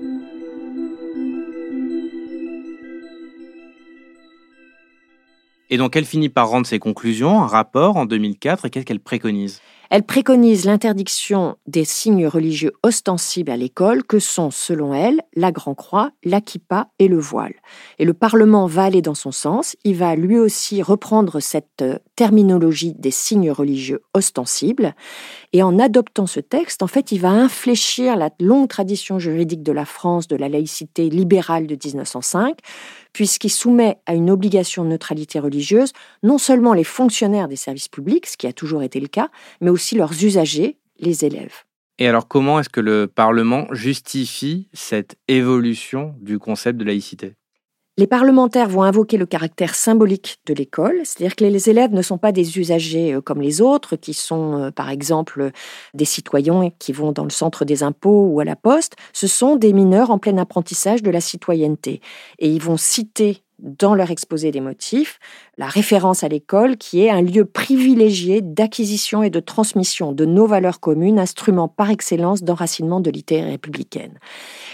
Et 5.71 5.79
donc 5.79 5.97
elle 5.97 6.05
finit 6.05 6.29
par 6.29 6.51
rendre 6.51 6.67
ses 6.67 6.79
conclusions, 6.79 7.41
un 7.41 7.47
rapport 7.47 7.97
en 7.97 8.05
2004, 8.05 8.67
et 8.67 8.71
qu'est-ce 8.71 8.85
qu'elle 8.85 9.01
préconise? 9.01 9.63
Elle 9.91 10.03
préconise 10.03 10.64
l'interdiction 10.64 11.57
des 11.67 11.85
signes 11.85 12.26
religieux 12.26 12.73
ostensibles 12.83 13.50
à 13.50 13.57
l'école 13.57 14.05
que 14.05 14.19
sont, 14.19 14.50
selon 14.50 14.95
elle, 14.95 15.21
la 15.35 15.53
Grand 15.53 15.75
Croix, 15.75 16.11
la 16.25 16.41
kippa 16.41 16.88
et 16.99 17.09
le 17.09 17.19
voile. 17.19 17.55
Et 17.99 18.05
le 18.05 18.14
Parlement 18.14 18.67
va 18.67 18.85
aller 18.85 19.03
dans 19.03 19.14
son 19.14 19.33
sens. 19.33 19.76
Il 19.85 19.97
va 19.97 20.17
lui 20.17 20.38
aussi 20.38 20.83
reprendre 20.83 21.41
cette 21.41 21.83
euh, 21.83 21.99
terminologie 22.16 22.94
des 22.94 23.11
signes 23.11 23.50
religieux 23.50 24.02
ostensibles. 24.14 24.94
Et 25.52 25.62
en 25.62 25.78
adoptant 25.78 26.26
ce 26.26 26.40
texte, 26.40 26.83
en 26.83 26.87
fait, 26.87 27.12
il 27.12 27.21
va 27.21 27.30
infléchir 27.30 28.16
la 28.16 28.30
longue 28.40 28.68
tradition 28.68 29.18
juridique 29.18 29.62
de 29.62 29.73
la 29.73 29.85
France 29.85 30.28
de 30.28 30.37
la 30.37 30.49
laïcité 30.49 31.09
libérale 31.09 31.66
de 31.66 31.76
1905 31.83 32.59
puisqu'il 33.12 33.50
soumet 33.50 33.97
à 34.06 34.14
une 34.14 34.30
obligation 34.30 34.85
de 34.85 34.90
neutralité 34.90 35.38
religieuse 35.38 35.92
non 36.23 36.37
seulement 36.37 36.75
les 36.75 36.85
fonctionnaires 36.85 37.49
des 37.49 37.56
services 37.56 37.88
publics, 37.88 38.26
ce 38.26 38.37
qui 38.37 38.47
a 38.47 38.52
toujours 38.52 38.83
été 38.83 39.00
le 39.00 39.06
cas, 39.06 39.30
mais 39.61 39.71
aussi 39.71 39.94
leurs 39.94 40.25
usagers, 40.25 40.76
les 40.99 41.25
élèves. 41.25 41.64
Et 41.99 42.09
alors 42.09 42.26
comment 42.26 42.59
est-ce 42.59 42.68
que 42.68 42.80
le 42.80 43.06
Parlement 43.06 43.66
justifie 43.73 44.68
cette 44.73 45.16
évolution 45.28 46.14
du 46.21 46.38
concept 46.38 46.78
de 46.78 46.85
laïcité? 46.85 47.35
Les 47.97 48.09
parlementaires 48.09 48.69
vont 48.69 48.83
invoquer 48.83 49.17
le 49.17 49.27
caractère 49.27 49.77
symbolique 49.77 50.39
de 50.47 50.55
l'école, 50.55 51.01
c'est-à-dire 51.05 51.37
que 51.37 51.45
les 51.45 51.71
élèves 51.71 51.93
ne 51.93 52.03
sont 52.03 52.19
pas 52.19 52.33
des 52.33 52.59
usagers 52.59 53.15
euh, 53.15 53.21
comme 53.21 53.41
les 53.41 53.61
autres, 53.61 53.95
qui 53.95 54.15
sont 54.15 54.59
euh, 54.59 54.71
par 54.73 54.91
exemple 54.91 55.53
des 55.95 56.05
citoyens 56.05 56.71
qui 56.81 56.93
vont 56.93 57.13
dans 57.13 57.23
le 57.23 57.31
centre 57.31 57.65
des 57.65 57.85
impôts 57.85 58.27
ou 58.27 58.41
à 58.41 58.45
la 58.45 58.57
poste, 58.57 58.97
ce 59.13 59.29
sont 59.29 59.55
des 59.55 59.73
mineurs 59.73 60.11
en 60.11 60.19
plein 60.19 60.37
apprentissage 60.39 61.03
de 61.05 61.11
la 61.11 61.21
citoyenneté. 61.21 62.01
Et 62.41 62.49
ils 62.49 62.63
vont 62.63 62.77
citer 62.77 63.44
dans 63.58 63.94
leur 63.94 64.11
exposé 64.11 64.50
des 64.50 64.61
motifs 64.61 65.18
la 65.56 65.66
référence 65.66 66.25
à 66.25 66.28
l'école 66.28 66.76
qui 66.76 67.02
est 67.02 67.11
un 67.11 67.23
lieu 67.23 67.44
privilégié 67.44 68.40
d'acquisition 68.40 69.23
et 69.23 69.30
de 69.30 69.40
transmission 69.40 70.12
de 70.12 70.25
nos 70.25 70.46
valeurs 70.46 70.80
communes, 70.80 71.18
instrument 71.18 71.68
par 71.68 71.90
excellence 71.90 72.42
d'enracinement 72.42 73.00
de 73.00 73.11
l'idée 73.11 73.42
républicaine. 73.42 74.18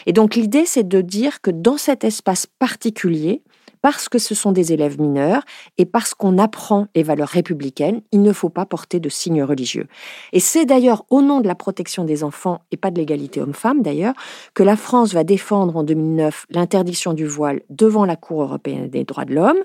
Et 0.06 0.12
donc 0.12 0.34
l'idée, 0.34 0.64
c'est 0.66 0.88
de 0.88 1.00
dire 1.00 1.40
que 1.40 1.50
dans 1.50 1.76
cet 1.76 2.04
espace 2.04 2.46
particulier, 2.46 3.42
parce 3.82 4.08
que 4.08 4.18
ce 4.18 4.34
sont 4.34 4.52
des 4.52 4.72
élèves 4.72 5.00
mineurs 5.00 5.42
et 5.78 5.86
parce 5.86 6.14
qu'on 6.14 6.38
apprend 6.38 6.86
les 6.94 7.02
valeurs 7.02 7.28
républicaines, 7.28 8.02
il 8.12 8.22
ne 8.22 8.32
faut 8.32 8.48
pas 8.48 8.66
porter 8.66 9.00
de 9.00 9.08
signes 9.08 9.42
religieux. 9.42 9.86
Et 10.32 10.40
c'est 10.40 10.66
d'ailleurs 10.66 11.04
au 11.10 11.22
nom 11.22 11.40
de 11.40 11.48
la 11.48 11.54
protection 11.54 12.04
des 12.04 12.24
enfants 12.24 12.60
et 12.70 12.76
pas 12.76 12.90
de 12.90 12.98
l'égalité 12.98 13.40
homme-femme 13.40 13.82
d'ailleurs 13.82 14.14
que 14.54 14.62
la 14.62 14.76
France 14.76 15.14
va 15.14 15.24
défendre 15.24 15.76
en 15.76 15.82
2009 15.82 16.46
l'interdiction 16.50 17.14
du 17.14 17.26
voile 17.26 17.62
devant 17.70 18.04
la 18.04 18.16
Cour 18.16 18.42
européenne 18.42 18.88
des 18.88 19.04
droits 19.04 19.24
de 19.24 19.34
l'homme. 19.34 19.58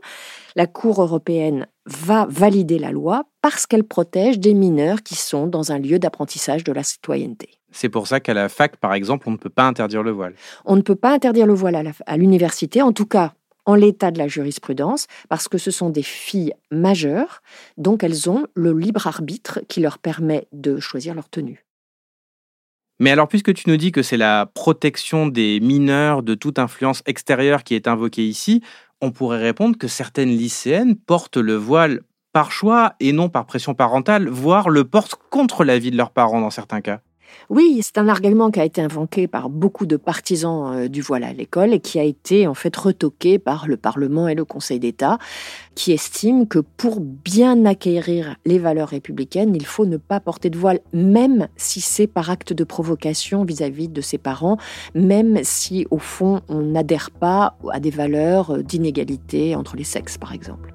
La 0.55 0.67
Cour 0.67 1.01
européenne 1.01 1.67
va 1.85 2.25
valider 2.29 2.79
la 2.79 2.91
loi 2.91 3.25
parce 3.41 3.67
qu'elle 3.67 3.83
protège 3.83 4.39
des 4.39 4.53
mineurs 4.53 5.03
qui 5.03 5.15
sont 5.15 5.47
dans 5.47 5.71
un 5.71 5.79
lieu 5.79 5.99
d'apprentissage 5.99 6.63
de 6.63 6.71
la 6.71 6.83
citoyenneté. 6.83 7.49
C'est 7.71 7.89
pour 7.89 8.07
ça 8.07 8.21
qu'à 8.21 8.33
la 8.33 8.47
fac, 8.47 8.77
par 8.77 8.93
exemple, 8.93 9.27
on 9.27 9.31
ne 9.31 9.37
peut 9.37 9.49
pas 9.49 9.67
interdire 9.67 10.01
le 10.01 10.11
voile. 10.11 10.33
On 10.63 10.77
ne 10.77 10.81
peut 10.81 10.95
pas 10.95 11.11
interdire 11.11 11.45
le 11.45 11.53
voile 11.53 11.93
à 12.05 12.17
l'université, 12.17 12.81
en 12.81 12.93
tout 12.93 13.05
cas 13.05 13.33
en 13.65 13.75
l'état 13.75 14.11
de 14.11 14.17
la 14.17 14.27
jurisprudence, 14.27 15.07
parce 15.29 15.47
que 15.47 15.57
ce 15.57 15.71
sont 15.71 15.89
des 15.89 16.03
filles 16.03 16.53
majeures, 16.71 17.41
donc 17.77 18.03
elles 18.03 18.29
ont 18.29 18.47
le 18.55 18.73
libre 18.77 19.07
arbitre 19.07 19.61
qui 19.67 19.81
leur 19.81 19.97
permet 19.97 20.47
de 20.51 20.79
choisir 20.79 21.15
leur 21.15 21.29
tenue. 21.29 21.65
Mais 22.99 23.11
alors, 23.11 23.27
puisque 23.27 23.53
tu 23.53 23.69
nous 23.69 23.75
dis 23.75 23.91
que 23.91 24.03
c'est 24.03 24.17
la 24.17 24.45
protection 24.45 25.27
des 25.27 25.59
mineurs 25.59 26.23
de 26.23 26.33
toute 26.33 26.59
influence 26.59 27.03
extérieure 27.05 27.63
qui 27.63 27.75
est 27.75 27.87
invoquée 27.87 28.25
ici, 28.25 28.61
on 29.01 29.11
pourrait 29.11 29.41
répondre 29.41 29.77
que 29.77 29.89
certaines 29.89 30.29
lycéennes 30.29 30.95
portent 30.95 31.37
le 31.37 31.55
voile 31.55 32.01
par 32.31 32.51
choix 32.51 32.95
et 32.99 33.11
non 33.11 33.29
par 33.29 33.45
pression 33.45 33.73
parentale, 33.73 34.29
voire 34.29 34.69
le 34.69 34.85
portent 34.85 35.15
contre 35.29 35.63
l'avis 35.63 35.91
de 35.91 35.97
leurs 35.97 36.11
parents 36.11 36.41
dans 36.41 36.49
certains 36.49 36.81
cas. 36.81 37.01
Oui, 37.49 37.79
c'est 37.83 37.97
un 37.97 38.07
argument 38.07 38.49
qui 38.49 38.59
a 38.59 38.65
été 38.65 38.81
invoqué 38.81 39.27
par 39.27 39.49
beaucoup 39.49 39.85
de 39.85 39.97
partisans 39.97 40.73
euh, 40.73 40.87
du 40.87 41.01
voile 41.01 41.23
à 41.23 41.33
l'école 41.33 41.73
et 41.73 41.79
qui 41.79 41.99
a 41.99 42.03
été 42.03 42.47
en 42.47 42.53
fait 42.53 42.75
retoqué 42.75 43.39
par 43.39 43.67
le 43.67 43.77
Parlement 43.77 44.27
et 44.27 44.35
le 44.35 44.45
Conseil 44.45 44.79
d'État, 44.79 45.19
qui 45.75 45.91
estiment 45.91 46.45
que 46.45 46.59
pour 46.59 46.99
bien 46.99 47.65
acquérir 47.65 48.35
les 48.45 48.59
valeurs 48.59 48.89
républicaines, 48.89 49.55
il 49.55 49.65
faut 49.65 49.85
ne 49.85 49.97
pas 49.97 50.19
porter 50.19 50.49
de 50.49 50.57
voile, 50.57 50.79
même 50.93 51.47
si 51.55 51.81
c'est 51.81 52.07
par 52.07 52.29
acte 52.29 52.53
de 52.53 52.63
provocation 52.63 53.43
vis-à-vis 53.43 53.89
de 53.89 54.01
ses 54.01 54.17
parents, 54.17 54.57
même 54.95 55.39
si 55.43 55.85
au 55.91 55.99
fond 55.99 56.41
on 56.49 56.61
n'adhère 56.61 57.11
pas 57.11 57.57
à 57.71 57.79
des 57.79 57.91
valeurs 57.91 58.63
d'inégalité 58.63 59.55
entre 59.55 59.75
les 59.75 59.83
sexes, 59.83 60.17
par 60.17 60.33
exemple. 60.33 60.73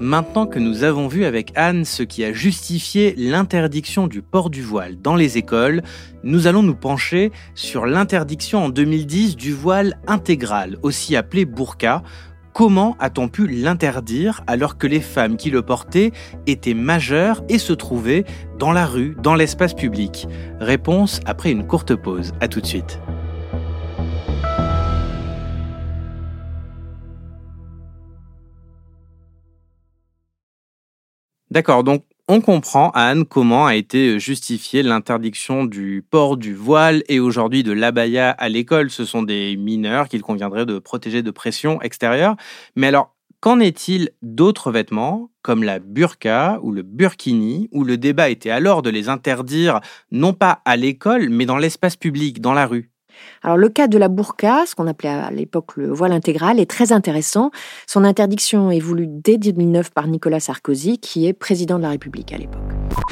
Maintenant 0.00 0.46
que 0.46 0.60
nous 0.60 0.84
avons 0.84 1.08
vu 1.08 1.24
avec 1.24 1.50
Anne 1.56 1.84
ce 1.84 2.04
qui 2.04 2.22
a 2.22 2.32
justifié 2.32 3.14
l'interdiction 3.16 4.06
du 4.06 4.22
port 4.22 4.48
du 4.48 4.62
voile 4.62 5.00
dans 5.00 5.16
les 5.16 5.38
écoles, 5.38 5.82
nous 6.22 6.46
allons 6.46 6.62
nous 6.62 6.76
pencher 6.76 7.32
sur 7.56 7.84
l'interdiction 7.84 8.64
en 8.64 8.68
2010 8.68 9.34
du 9.34 9.52
voile 9.52 9.98
intégral, 10.06 10.76
aussi 10.82 11.16
appelé 11.16 11.44
burqa. 11.44 12.04
Comment 12.52 12.96
a-t-on 13.00 13.28
pu 13.28 13.48
l'interdire 13.48 14.42
alors 14.46 14.78
que 14.78 14.86
les 14.86 15.00
femmes 15.00 15.36
qui 15.36 15.50
le 15.50 15.62
portaient 15.62 16.12
étaient 16.46 16.74
majeures 16.74 17.42
et 17.48 17.58
se 17.58 17.72
trouvaient 17.72 18.24
dans 18.58 18.72
la 18.72 18.86
rue, 18.86 19.16
dans 19.20 19.34
l'espace 19.34 19.74
public? 19.74 20.28
Réponse 20.60 21.18
après 21.26 21.50
une 21.50 21.66
courte 21.66 21.96
pause. 21.96 22.32
À 22.40 22.46
tout 22.46 22.60
de 22.60 22.66
suite. 22.66 23.00
D'accord, 31.58 31.82
donc 31.82 32.04
on 32.28 32.40
comprend, 32.40 32.92
Anne, 32.92 33.24
comment 33.24 33.66
a 33.66 33.74
été 33.74 34.20
justifiée 34.20 34.84
l'interdiction 34.84 35.64
du 35.64 36.06
port 36.08 36.36
du 36.36 36.54
voile 36.54 37.02
et 37.08 37.18
aujourd'hui 37.18 37.64
de 37.64 37.72
l'abaya 37.72 38.30
à 38.30 38.48
l'école. 38.48 38.90
Ce 38.90 39.04
sont 39.04 39.24
des 39.24 39.56
mineurs 39.56 40.08
qu'il 40.08 40.22
conviendrait 40.22 40.66
de 40.66 40.78
protéger 40.78 41.24
de 41.24 41.32
pression 41.32 41.82
extérieure. 41.82 42.36
Mais 42.76 42.86
alors, 42.86 43.16
qu'en 43.40 43.58
est-il 43.58 44.10
d'autres 44.22 44.70
vêtements, 44.70 45.32
comme 45.42 45.64
la 45.64 45.80
burqa 45.80 46.60
ou 46.62 46.70
le 46.70 46.82
burkini, 46.82 47.68
où 47.72 47.82
le 47.82 47.96
débat 47.96 48.30
était 48.30 48.50
alors 48.50 48.82
de 48.82 48.90
les 48.90 49.08
interdire 49.08 49.80
non 50.12 50.34
pas 50.34 50.62
à 50.64 50.76
l'école, 50.76 51.28
mais 51.28 51.44
dans 51.44 51.58
l'espace 51.58 51.96
public, 51.96 52.40
dans 52.40 52.54
la 52.54 52.66
rue? 52.66 52.92
Alors 53.42 53.56
le 53.56 53.68
cas 53.68 53.86
de 53.86 53.98
la 53.98 54.08
burqa, 54.08 54.64
ce 54.66 54.74
qu'on 54.74 54.86
appelait 54.86 55.08
à 55.08 55.30
l'époque 55.30 55.76
le 55.76 55.92
voile 55.92 56.12
intégral, 56.12 56.60
est 56.60 56.70
très 56.70 56.92
intéressant. 56.92 57.50
Son 57.86 58.04
interdiction 58.04 58.70
est 58.70 58.80
voulue 58.80 59.06
dès 59.08 59.38
2009 59.38 59.90
par 59.90 60.06
Nicolas 60.06 60.40
Sarkozy, 60.40 60.98
qui 60.98 61.26
est 61.26 61.32
président 61.32 61.78
de 61.78 61.82
la 61.82 61.90
République 61.90 62.32
à 62.32 62.38
l'époque. 62.38 62.60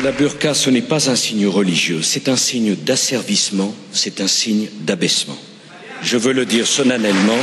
La 0.02 0.12
burqa, 0.12 0.54
ce 0.54 0.70
n'est 0.70 0.82
pas 0.82 1.10
un 1.10 1.16
signe 1.16 1.46
religieux, 1.46 2.02
c'est 2.02 2.28
un 2.28 2.36
signe 2.36 2.74
d'asservissement, 2.74 3.72
c'est 3.92 4.20
un 4.20 4.26
signe 4.26 4.68
d'abaissement. 4.80 5.36
Je 6.02 6.16
veux 6.16 6.32
le 6.32 6.44
dire 6.44 6.66
solennellement. 6.66 7.38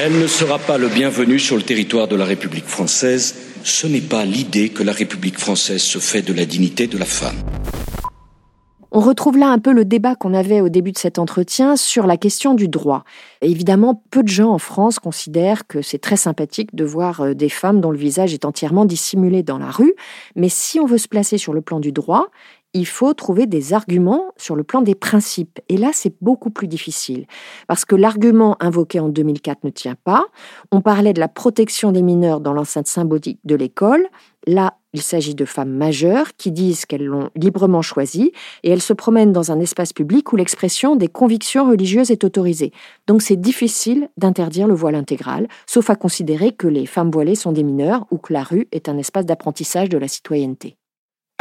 Elle 0.00 0.18
ne 0.18 0.26
sera 0.26 0.58
pas 0.58 0.78
le 0.78 0.88
bienvenu 0.88 1.38
sur 1.38 1.56
le 1.56 1.62
territoire 1.62 2.08
de 2.08 2.16
la 2.16 2.24
République 2.24 2.66
française 2.66 3.34
ce 3.64 3.86
n'est 3.86 4.00
pas 4.00 4.24
l'idée 4.24 4.70
que 4.70 4.82
la 4.82 4.92
République 4.92 5.38
française 5.38 5.82
se 5.82 5.98
fait 5.98 6.22
de 6.22 6.32
la 6.32 6.44
dignité 6.44 6.86
de 6.86 6.98
la 6.98 7.04
femme. 7.04 7.36
On 8.94 9.00
retrouve 9.00 9.38
là 9.38 9.48
un 9.48 9.58
peu 9.58 9.72
le 9.72 9.86
débat 9.86 10.16
qu'on 10.16 10.34
avait 10.34 10.60
au 10.60 10.68
début 10.68 10.92
de 10.92 10.98
cet 10.98 11.18
entretien 11.18 11.76
sur 11.76 12.06
la 12.06 12.18
question 12.18 12.52
du 12.52 12.68
droit. 12.68 13.04
évidemment, 13.40 14.02
peu 14.10 14.22
de 14.22 14.28
gens 14.28 14.50
en 14.50 14.58
France 14.58 14.98
considèrent 14.98 15.66
que 15.66 15.80
c'est 15.80 15.98
très 15.98 16.16
sympathique 16.16 16.74
de 16.74 16.84
voir 16.84 17.22
euh, 17.22 17.34
des 17.34 17.48
femmes 17.48 17.80
dont 17.80 17.90
le 17.90 17.96
visage 17.96 18.34
est 18.34 18.44
entièrement 18.44 18.84
dissimulé 18.84 19.42
dans 19.42 19.56
la 19.56 19.70
rue, 19.70 19.94
mais 20.36 20.50
si 20.50 20.78
on 20.78 20.84
veut 20.84 20.98
se 20.98 21.08
placer 21.08 21.38
sur 21.38 21.54
le 21.54 21.62
plan 21.62 21.80
du 21.80 21.90
droit, 21.90 22.26
il 22.74 22.86
faut 22.86 23.12
trouver 23.14 23.46
des 23.46 23.74
arguments 23.74 24.32
sur 24.36 24.56
le 24.56 24.64
plan 24.64 24.80
des 24.80 24.94
principes. 24.94 25.60
Et 25.68 25.76
là, 25.76 25.90
c'est 25.92 26.14
beaucoup 26.20 26.50
plus 26.50 26.68
difficile, 26.68 27.26
parce 27.68 27.84
que 27.84 27.96
l'argument 27.96 28.56
invoqué 28.60 28.98
en 29.00 29.08
2004 29.08 29.64
ne 29.64 29.70
tient 29.70 29.96
pas. 30.04 30.26
On 30.70 30.80
parlait 30.80 31.12
de 31.12 31.20
la 31.20 31.28
protection 31.28 31.92
des 31.92 32.02
mineurs 32.02 32.40
dans 32.40 32.52
l'enceinte 32.52 32.86
symbolique 32.86 33.40
de 33.44 33.54
l'école. 33.54 34.06
Là, 34.46 34.78
il 34.94 35.02
s'agit 35.02 35.34
de 35.34 35.44
femmes 35.44 35.70
majeures 35.70 36.34
qui 36.36 36.50
disent 36.50 36.84
qu'elles 36.84 37.04
l'ont 37.04 37.30
librement 37.36 37.82
choisi 37.82 38.32
et 38.62 38.70
elles 38.70 38.82
se 38.82 38.92
promènent 38.92 39.32
dans 39.32 39.52
un 39.52 39.60
espace 39.60 39.92
public 39.92 40.32
où 40.32 40.36
l'expression 40.36 40.96
des 40.96 41.08
convictions 41.08 41.68
religieuses 41.68 42.10
est 42.10 42.24
autorisée. 42.24 42.72
Donc 43.06 43.22
c'est 43.22 43.40
difficile 43.40 44.08
d'interdire 44.16 44.66
le 44.66 44.74
voile 44.74 44.96
intégral, 44.96 45.48
sauf 45.66 45.88
à 45.90 45.96
considérer 45.96 46.52
que 46.52 46.68
les 46.68 46.86
femmes 46.86 47.10
voilées 47.10 47.36
sont 47.36 47.52
des 47.52 47.62
mineurs 47.62 48.06
ou 48.10 48.18
que 48.18 48.32
la 48.32 48.42
rue 48.42 48.68
est 48.72 48.88
un 48.88 48.98
espace 48.98 49.26
d'apprentissage 49.26 49.88
de 49.88 49.98
la 49.98 50.08
citoyenneté. 50.08 50.76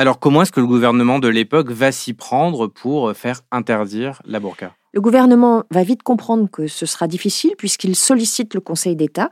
Alors 0.02 0.18
comment 0.18 0.42
est-ce 0.42 0.52
que 0.52 0.60
le 0.60 0.66
gouvernement 0.66 1.20
de 1.20 1.28
l'époque 1.28 1.70
va 1.70 1.92
s'y 1.92 2.16
prendre 2.16 2.66
pour 2.66 3.16
faire 3.16 3.42
interdire 3.52 4.20
la 4.26 4.40
burqa? 4.40 4.76
Le 4.94 5.02
gouvernement 5.02 5.64
va 5.72 5.84
vite 5.84 6.04
comprendre 6.04 6.50
que 6.52 6.68
ce 6.68 6.86
sera 6.86 7.08
difficile 7.08 7.54
puisqu'il 7.58 7.96
sollicite 7.96 8.54
le 8.54 8.60
Conseil 8.60 8.96
d'État 8.96 9.30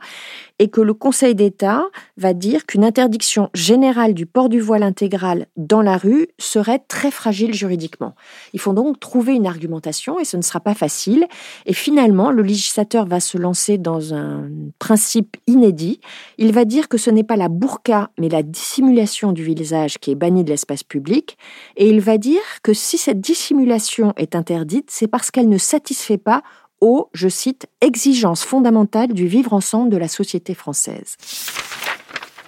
et 0.58 0.68
que 0.68 0.80
le 0.80 0.94
Conseil 0.94 1.34
d'État 1.34 1.84
va 2.16 2.32
dire 2.32 2.66
qu'une 2.66 2.84
interdiction 2.84 3.50
générale 3.54 4.14
du 4.14 4.26
port 4.26 4.48
du 4.48 4.60
voile 4.60 4.82
intégral 4.82 5.46
dans 5.56 5.82
la 5.82 5.96
rue 5.96 6.28
serait 6.38 6.80
très 6.88 7.10
fragile 7.10 7.54
juridiquement. 7.54 8.14
Il 8.52 8.60
faut 8.60 8.72
donc 8.72 9.00
trouver 9.00 9.34
une 9.34 9.46
argumentation 9.46 10.18
et 10.18 10.24
ce 10.24 10.36
ne 10.36 10.42
sera 10.42 10.60
pas 10.60 10.74
facile. 10.74 11.26
Et 11.66 11.72
finalement, 11.72 12.30
le 12.30 12.42
législateur 12.42 13.06
va 13.06 13.20
se 13.20 13.36
lancer 13.38 13.78
dans 13.78 14.14
un 14.14 14.48
principe 14.78 15.36
inédit. 15.46 16.00
Il 16.38 16.52
va 16.52 16.64
dire 16.64 16.88
que 16.88 16.98
ce 16.98 17.10
n'est 17.10 17.24
pas 17.24 17.36
la 17.36 17.48
burqa 17.48 18.10
mais 18.18 18.28
la 18.28 18.42
dissimulation 18.42 19.32
du 19.32 19.44
visage 19.44 19.98
qui 19.98 20.10
est 20.10 20.14
bannie 20.14 20.44
de 20.44 20.50
l'espace 20.50 20.84
public. 20.84 21.36
Et 21.76 21.88
il 21.88 22.00
va 22.00 22.16
dire 22.16 22.40
que 22.62 22.72
si 22.72 22.96
cette 22.96 23.20
dissimulation 23.20 24.14
est 24.16 24.34
interdite, 24.34 24.90
c'est 24.90 25.08
parce 25.08 25.30
qu'elle 25.30 25.49
ne 25.50 25.58
satisfait 25.58 26.18
pas 26.18 26.42
aux, 26.80 27.10
je 27.12 27.28
cite, 27.28 27.66
exigences 27.82 28.42
fondamentales 28.42 29.12
du 29.12 29.26
vivre 29.26 29.52
ensemble 29.52 29.90
de 29.90 29.98
la 29.98 30.08
société 30.08 30.54
française. 30.54 31.16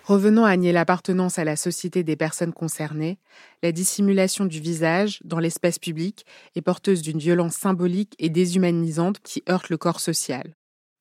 Revenons 0.05 0.45
à 0.45 0.57
nier 0.57 0.73
l'appartenance 0.73 1.39
à 1.39 1.45
la 1.45 1.55
société 1.55 2.03
des 2.03 2.17
personnes 2.17 2.53
concernées, 2.53 3.19
la 3.63 3.71
dissimulation 3.71 4.47
du 4.47 4.59
visage 4.59 5.21
dans 5.25 5.39
l'espace 5.39 5.79
public 5.79 6.27
est 6.57 6.63
porteuse 6.63 7.03
d'une 7.03 7.19
violence 7.19 7.55
symbolique 7.55 8.15
et 8.19 8.29
déshumanisante 8.29 9.21
qui 9.23 9.45
heurte 9.49 9.69
le 9.69 9.77
corps 9.77 10.01
social. 10.01 10.55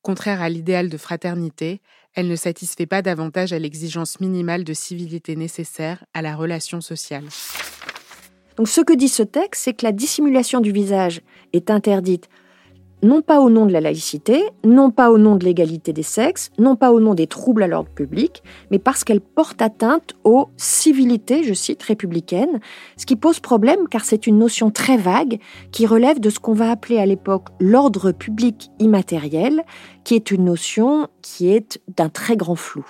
Contraire 0.03 0.41
à 0.41 0.49
l'idéal 0.49 0.89
de 0.89 0.97
fraternité, 0.97 1.81
elle 2.13 2.27
ne 2.27 2.35
satisfait 2.35 2.85
pas 2.85 3.01
davantage 3.01 3.53
à 3.53 3.59
l'exigence 3.59 4.19
minimale 4.19 4.63
de 4.63 4.73
civilité 4.73 5.35
nécessaire 5.35 6.05
à 6.13 6.21
la 6.21 6.35
relation 6.35 6.81
sociale. 6.81 7.25
Donc 8.57 8.67
ce 8.67 8.81
que 8.81 8.93
dit 8.93 9.07
ce 9.07 9.23
texte, 9.23 9.63
c'est 9.63 9.73
que 9.73 9.85
la 9.85 9.91
dissimulation 9.91 10.59
du 10.59 10.71
visage 10.71 11.21
est 11.53 11.69
interdite 11.69 12.29
non 13.03 13.21
pas 13.21 13.39
au 13.39 13.49
nom 13.49 13.65
de 13.65 13.73
la 13.73 13.81
laïcité, 13.81 14.43
non 14.63 14.91
pas 14.91 15.11
au 15.11 15.17
nom 15.17 15.35
de 15.35 15.45
l'égalité 15.45 15.93
des 15.93 16.03
sexes, 16.03 16.51
non 16.59 16.75
pas 16.75 16.91
au 16.91 16.99
nom 16.99 17.13
des 17.13 17.27
troubles 17.27 17.63
à 17.63 17.67
l'ordre 17.67 17.89
public, 17.89 18.43
mais 18.69 18.79
parce 18.79 19.03
qu'elle 19.03 19.21
porte 19.21 19.61
atteinte 19.61 20.13
aux 20.23 20.49
civilités, 20.57 21.43
je 21.43 21.53
cite, 21.53 21.81
républicaines, 21.83 22.59
ce 22.97 23.05
qui 23.05 23.15
pose 23.15 23.39
problème 23.39 23.87
car 23.89 24.05
c'est 24.05 24.27
une 24.27 24.37
notion 24.37 24.69
très 24.71 24.97
vague 24.97 25.39
qui 25.71 25.85
relève 25.85 26.19
de 26.19 26.29
ce 26.29 26.39
qu'on 26.39 26.53
va 26.53 26.69
appeler 26.69 26.99
à 26.99 27.05
l'époque 27.05 27.47
l'ordre 27.59 28.11
public 28.11 28.69
immatériel, 28.79 29.63
qui 30.03 30.15
est 30.15 30.31
une 30.31 30.45
notion 30.45 31.07
qui 31.21 31.49
est 31.49 31.81
d'un 31.95 32.09
très 32.09 32.35
grand 32.35 32.55
flou. 32.55 32.85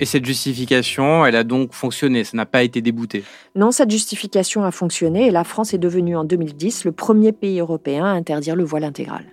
Et 0.00 0.04
cette 0.04 0.24
justification, 0.24 1.24
elle 1.24 1.36
a 1.36 1.44
donc 1.44 1.74
fonctionné, 1.74 2.24
ça 2.24 2.36
n'a 2.36 2.46
pas 2.46 2.62
été 2.62 2.80
débouté 2.80 3.24
Non, 3.54 3.70
cette 3.70 3.90
justification 3.90 4.64
a 4.64 4.70
fonctionné 4.70 5.26
et 5.26 5.30
la 5.30 5.44
France 5.44 5.74
est 5.74 5.78
devenue 5.78 6.16
en 6.16 6.24
2010 6.24 6.84
le 6.84 6.92
premier 6.92 7.32
pays 7.32 7.60
européen 7.60 8.04
à 8.04 8.10
interdire 8.10 8.56
le 8.56 8.64
voile 8.64 8.84
intégral. 8.84 9.24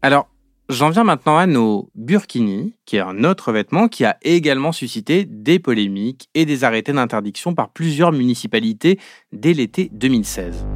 Alors, 0.00 0.28
j'en 0.68 0.90
viens 0.90 1.04
maintenant 1.04 1.38
à 1.38 1.46
nos 1.46 1.90
burkinis, 1.94 2.74
qui 2.84 2.96
est 2.96 3.00
un 3.00 3.24
autre 3.24 3.52
vêtement 3.52 3.88
qui 3.88 4.04
a 4.04 4.16
également 4.22 4.72
suscité 4.72 5.24
des 5.24 5.58
polémiques 5.58 6.28
et 6.34 6.44
des 6.44 6.64
arrêtés 6.64 6.92
d'interdiction 6.92 7.54
par 7.54 7.70
plusieurs 7.70 8.12
municipalités 8.12 8.98
dès 9.32 9.54
l'été 9.54 9.90
2016. 9.92 10.66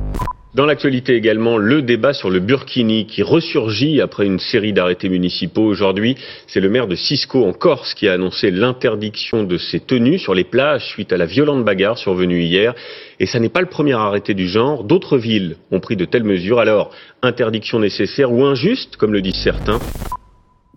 Dans 0.55 0.67
l'actualité 0.67 1.15
également, 1.15 1.57
le 1.57 1.81
débat 1.81 2.13
sur 2.13 2.29
le 2.29 2.39
burkini 2.39 3.07
qui 3.07 3.23
ressurgit 3.23 4.03
après 4.03 4.27
une 4.27 4.39
série 4.39 4.75
d'arrêtés 4.75 5.09
municipaux 5.09 5.63
aujourd'hui. 5.63 6.15
C'est 6.47 6.61
le 6.61 6.69
maire 6.69 6.87
de 6.87 6.95
Cisco 6.95 7.43
en 7.43 7.55
Corse 7.55 7.95
qui 7.95 8.07
a 8.07 8.13
annoncé 8.13 8.51
l'interdiction 8.51 9.45
de 9.45 9.57
ces 9.57 9.81
tenues 9.81 10.19
sur 10.19 10.35
les 10.35 10.45
plages 10.45 10.85
suite 10.89 11.11
à 11.11 11.17
la 11.17 11.25
violente 11.25 11.65
bagarre 11.65 11.97
survenue 11.97 12.43
hier. 12.43 12.75
Et 13.19 13.25
ça 13.25 13.41
n'est 13.41 13.49
pas 13.49 13.63
le 13.63 13.67
premier 13.67 13.95
arrêté 13.95 14.35
du 14.35 14.47
genre. 14.47 14.85
D'autres 14.85 15.17
villes 15.17 15.57
ont 15.71 15.81
pris 15.81 15.97
de 15.97 16.05
telles 16.05 16.23
mesures. 16.23 16.59
Alors, 16.59 16.91
interdiction 17.23 17.79
nécessaire 17.79 18.31
ou 18.31 18.45
injuste, 18.45 18.97
comme 18.97 19.15
le 19.15 19.23
disent 19.23 19.43
certains? 19.43 19.81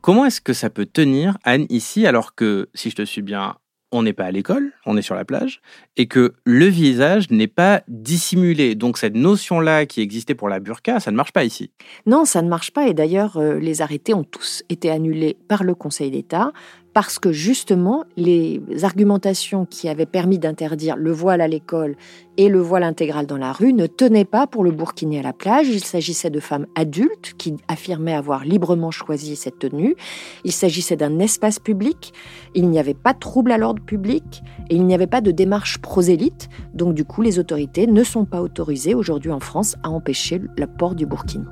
Comment 0.02 0.26
est-ce 0.26 0.40
que 0.40 0.54
ça 0.54 0.70
peut 0.70 0.86
tenir, 0.86 1.36
Anne, 1.44 1.66
ici, 1.68 2.08
alors 2.08 2.34
que, 2.34 2.70
si 2.76 2.92
je 2.92 2.96
te 2.96 3.04
suis 3.04 3.24
bien, 3.24 3.56
on 3.96 4.04
n'est 4.04 4.14
pas 4.14 4.26
à 4.26 4.32
l'école, 4.32 4.72
on 4.86 4.98
est 4.98 5.02
sur 5.02 5.16
la 5.16 5.26
plage, 5.26 5.62
et 5.98 6.08
que 6.08 6.34
le 6.44 6.66
visage 6.66 7.30
n'est 7.32 7.48
pas 7.48 7.82
dissimulé. 7.88 8.76
Donc 8.76 8.98
cette 8.98 9.16
notion-là 9.16 9.86
qui 9.86 10.02
existait 10.02 10.36
pour 10.36 10.50
la 10.50 10.60
burqa, 10.60 11.00
ça 11.00 11.12
ne 11.12 11.16
marche 11.16 11.32
pas 11.32 11.44
ici. 11.44 11.72
Non, 12.06 12.26
ça 12.26 12.42
ne 12.42 12.50
marche 12.50 12.72
pas, 12.72 12.88
et 12.88 12.94
d'ailleurs 12.94 13.38
euh, 13.38 13.60
les 13.60 13.82
arrêtés 13.82 14.14
ont 14.14 14.24
tous 14.24 14.64
été 14.70 14.90
annulés 14.90 15.38
par 15.48 15.64
le 15.64 15.76
Conseil 15.76 16.12
d'État 16.12 16.52
parce 16.96 17.20
que 17.20 17.34
justement, 17.34 18.06
les 18.16 18.62
argumentations 18.84 19.66
qui 19.66 19.90
avaient 19.90 20.06
permis 20.06 20.40
d'interdire 20.40 20.96
le 20.96 21.12
voile 21.12 21.42
à 21.42 21.48
l'école 21.50 21.98
et 22.38 22.48
le 22.48 22.62
voile 22.62 22.84
intégral 22.84 23.26
dans 23.26 23.36
la 23.36 23.52
rue 23.52 23.74
ne 23.74 23.86
tenaient 23.86 24.24
pas 24.24 24.48
pour 24.48 24.64
le 24.64 24.72
burkini 24.72 25.20
à 25.20 25.22
la 25.22 25.34
plage. 25.34 25.68
Il 25.68 25.84
s'agissait 25.84 26.30
de 26.30 26.40
femmes 26.40 26.68
adultes 26.74 27.34
qui 27.38 27.58
affirmaient 27.68 28.14
avoir 28.14 28.46
librement 28.46 28.92
choisi 28.92 29.36
cette 29.36 29.60
tenue. 29.60 29.98
Il 30.46 30.54
s'agissait 30.54 30.96
d'un 30.96 31.20
espace 31.20 31.60
public. 31.60 32.14
Il 32.54 32.70
n'y 32.70 32.80
avait 32.80 32.94
pas 32.94 33.12
de 33.12 33.20
trouble 33.20 33.52
à 33.52 33.58
l'ordre 33.58 33.84
public 33.84 34.42
et 34.70 34.76
il 34.76 34.86
n'y 34.86 34.96
avait 34.96 35.06
pas 35.06 35.20
de 35.20 35.32
démarche 35.32 35.80
prosélyte. 35.80 36.48
Donc 36.74 36.94
du 36.94 37.04
coup, 37.04 37.22
les 37.22 37.40
autorités 37.40 37.88
ne 37.88 38.04
sont 38.06 38.24
pas 38.24 38.42
autorisées 38.42 38.96
aujourd'hui 38.96 39.34
en 39.34 39.42
France 39.42 39.76
à 39.84 39.90
empêcher 39.90 40.42
le 40.58 40.66
port 40.66 40.96
du 40.96 41.06
burkini. 41.06 41.44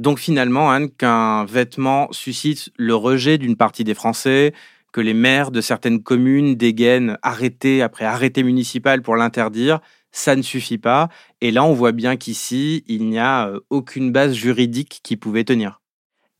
Donc 0.00 0.18
finalement, 0.18 0.70
Anne, 0.70 0.88
qu'un 0.88 1.44
vêtement 1.44 2.08
suscite 2.10 2.70
le 2.78 2.94
rejet 2.94 3.36
d'une 3.36 3.54
partie 3.54 3.84
des 3.84 3.92
Français, 3.92 4.54
que 4.94 5.02
les 5.02 5.12
maires 5.12 5.50
de 5.50 5.60
certaines 5.60 6.02
communes 6.02 6.54
dégainent 6.54 7.18
arrêté 7.20 7.82
après 7.82 8.06
arrêté 8.06 8.42
municipal 8.42 9.02
pour 9.02 9.14
l'interdire, 9.14 9.80
ça 10.10 10.36
ne 10.36 10.42
suffit 10.42 10.78
pas. 10.78 11.10
Et 11.42 11.50
là, 11.50 11.64
on 11.64 11.74
voit 11.74 11.92
bien 11.92 12.16
qu'ici, 12.16 12.82
il 12.86 13.10
n'y 13.10 13.18
a 13.18 13.48
euh, 13.48 13.60
aucune 13.68 14.10
base 14.10 14.32
juridique 14.32 15.00
qui 15.02 15.18
pouvait 15.18 15.44
tenir. 15.44 15.82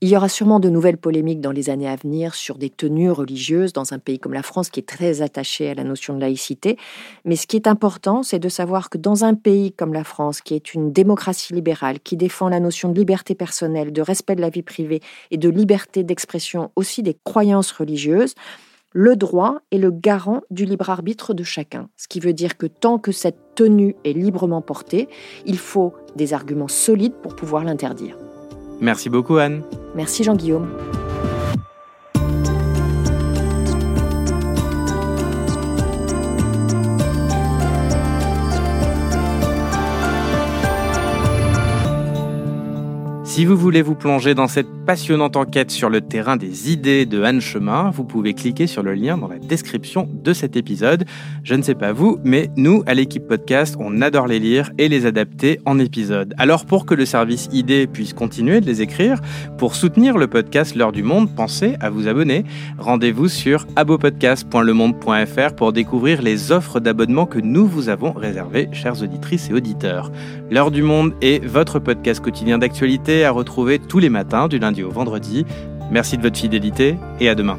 Il 0.03 0.09
y 0.09 0.17
aura 0.17 0.31
sûrement 0.31 0.61
de 0.61 0.71
nouvelles 0.71 0.97
polémiques 0.97 1.43
dans 1.43 1.53
les 1.53 1.69
années 1.69 1.87
à 1.87 1.95
venir 1.95 2.35
sur 2.35 2.57
des 2.57 2.71
tenues 2.71 3.11
religieuses 3.11 3.75
dans 3.75 3.93
un 3.93 3.99
pays 3.99 4.19
comme 4.19 4.33
la 4.33 4.43
France 4.43 4.71
qui 4.71 4.81
est 4.81 4.89
très 4.89 5.21
attaché 5.21 5.69
à 5.69 5.75
la 5.75 5.85
notion 5.85 6.15
de 6.15 6.21
laïcité. 6.21 6.79
Mais 7.27 7.37
ce 7.37 7.47
qui 7.47 7.57
est 7.57 7.67
important, 7.67 8.23
c'est 8.23 8.39
de 8.39 8.49
savoir 8.49 8.89
que 8.89 8.97
dans 8.97 9.25
un 9.27 9.35
pays 9.35 9.73
comme 9.73 9.93
la 9.93 10.05
France, 10.05 10.41
qui 10.41 10.55
est 10.55 10.73
une 10.73 10.91
démocratie 10.91 11.53
libérale, 11.53 12.01
qui 12.01 12.17
défend 12.17 12.49
la 12.49 12.61
notion 12.61 12.89
de 12.89 12.99
liberté 12.99 13.35
personnelle, 13.35 13.93
de 13.93 14.01
respect 14.01 14.37
de 14.37 14.41
la 14.41 14.49
vie 14.49 14.63
privée 14.63 15.03
et 15.31 15.37
de 15.37 15.51
liberté 15.51 16.03
d'expression 16.03 16.71
aussi 16.77 17.03
des 17.03 17.19
croyances 17.23 17.71
religieuses, 17.71 18.35
le 18.93 19.17
droit 19.17 19.59
est 19.71 19.77
le 19.77 19.91
garant 19.91 20.41
du 20.51 20.65
libre 20.65 20.89
arbitre 20.89 21.35
de 21.35 21.45
chacun. 21.45 21.91
Ce 21.99 22.09
qui 22.09 22.21
veut 22.21 22.33
dire 22.33 22.57
que 22.57 22.65
tant 22.65 22.99
que 22.99 23.13
cette 23.13 23.55
tenue 23.55 23.97
est 24.05 24.15
librement 24.15 24.63
portée, 24.63 25.11
il 25.45 25.59
faut 25.59 25.93
des 26.17 26.33
arguments 26.33 26.69
solides 26.69 27.17
pour 27.23 27.37
pouvoir 27.37 27.65
l'interdire. 27.65 28.17
Merci 28.81 29.11
beaucoup 29.11 29.37
Anne. 29.37 29.63
Merci 29.95 30.25
Jean-Guillaume. 30.25 30.69
Si 43.41 43.47
vous 43.47 43.57
voulez 43.57 43.81
vous 43.81 43.95
plonger 43.95 44.35
dans 44.35 44.49
cette 44.49 44.69
passionnante 44.85 45.35
enquête 45.35 45.71
sur 45.71 45.89
le 45.89 46.03
terrain 46.03 46.37
des 46.37 46.71
idées 46.71 47.07
de 47.07 47.23
Anne 47.23 47.41
Chemin, 47.41 47.89
vous 47.89 48.05
pouvez 48.05 48.35
cliquer 48.35 48.67
sur 48.67 48.83
le 48.83 48.93
lien 48.93 49.17
dans 49.17 49.29
la 49.29 49.39
description 49.39 50.07
de 50.13 50.35
cet 50.35 50.57
épisode. 50.57 51.07
Je 51.43 51.55
ne 51.55 51.63
sais 51.63 51.75
pas 51.75 51.95
vous, 51.95 52.19
mais 52.23 52.51
nous, 52.57 52.83
à 52.85 52.93
l'équipe 52.93 53.27
podcast, 53.27 53.77
on 53.79 54.03
adore 54.03 54.27
les 54.27 54.41
lire 54.41 54.73
et 54.77 54.89
les 54.89 55.07
adapter 55.07 55.59
en 55.65 55.79
épisodes. 55.79 56.35
Alors 56.37 56.67
pour 56.67 56.85
que 56.85 56.93
le 56.93 57.07
service 57.07 57.49
idées 57.51 57.87
puisse 57.87 58.13
continuer 58.13 58.61
de 58.61 58.67
les 58.67 58.83
écrire, 58.83 59.23
pour 59.57 59.75
soutenir 59.75 60.19
le 60.19 60.27
podcast 60.27 60.75
L'heure 60.75 60.93
du 60.93 61.03
monde, 61.03 61.35
pensez 61.35 61.77
à 61.81 61.89
vous 61.89 62.09
abonner. 62.09 62.45
Rendez-vous 62.79 63.29
sur 63.29 63.67
abopodcast.lemonde.fr 63.77 65.55
pour 65.57 65.73
découvrir 65.73 66.21
les 66.21 66.53
offres 66.53 66.79
d'abonnement 66.79 67.25
que 67.25 67.39
nous 67.39 67.67
vous 67.67 67.89
avons 67.89 68.13
réservées, 68.13 68.69
chères 68.75 69.03
auditrices 69.03 69.49
et 69.49 69.55
auditeurs. 69.55 70.13
L'heure 70.51 70.71
du 70.71 70.83
monde 70.83 71.15
est 71.23 71.43
votre 71.43 71.79
podcast 71.79 72.21
quotidien 72.23 72.59
d'actualité 72.59 73.25
retrouver 73.31 73.79
tous 73.79 73.99
les 73.99 74.09
matins 74.09 74.49
du 74.49 74.59
lundi 74.59 74.83
au 74.83 74.91
vendredi. 74.91 75.47
Merci 75.91 76.17
de 76.17 76.23
votre 76.23 76.39
fidélité 76.39 76.97
et 77.21 77.29
à 77.29 77.35
demain. 77.35 77.59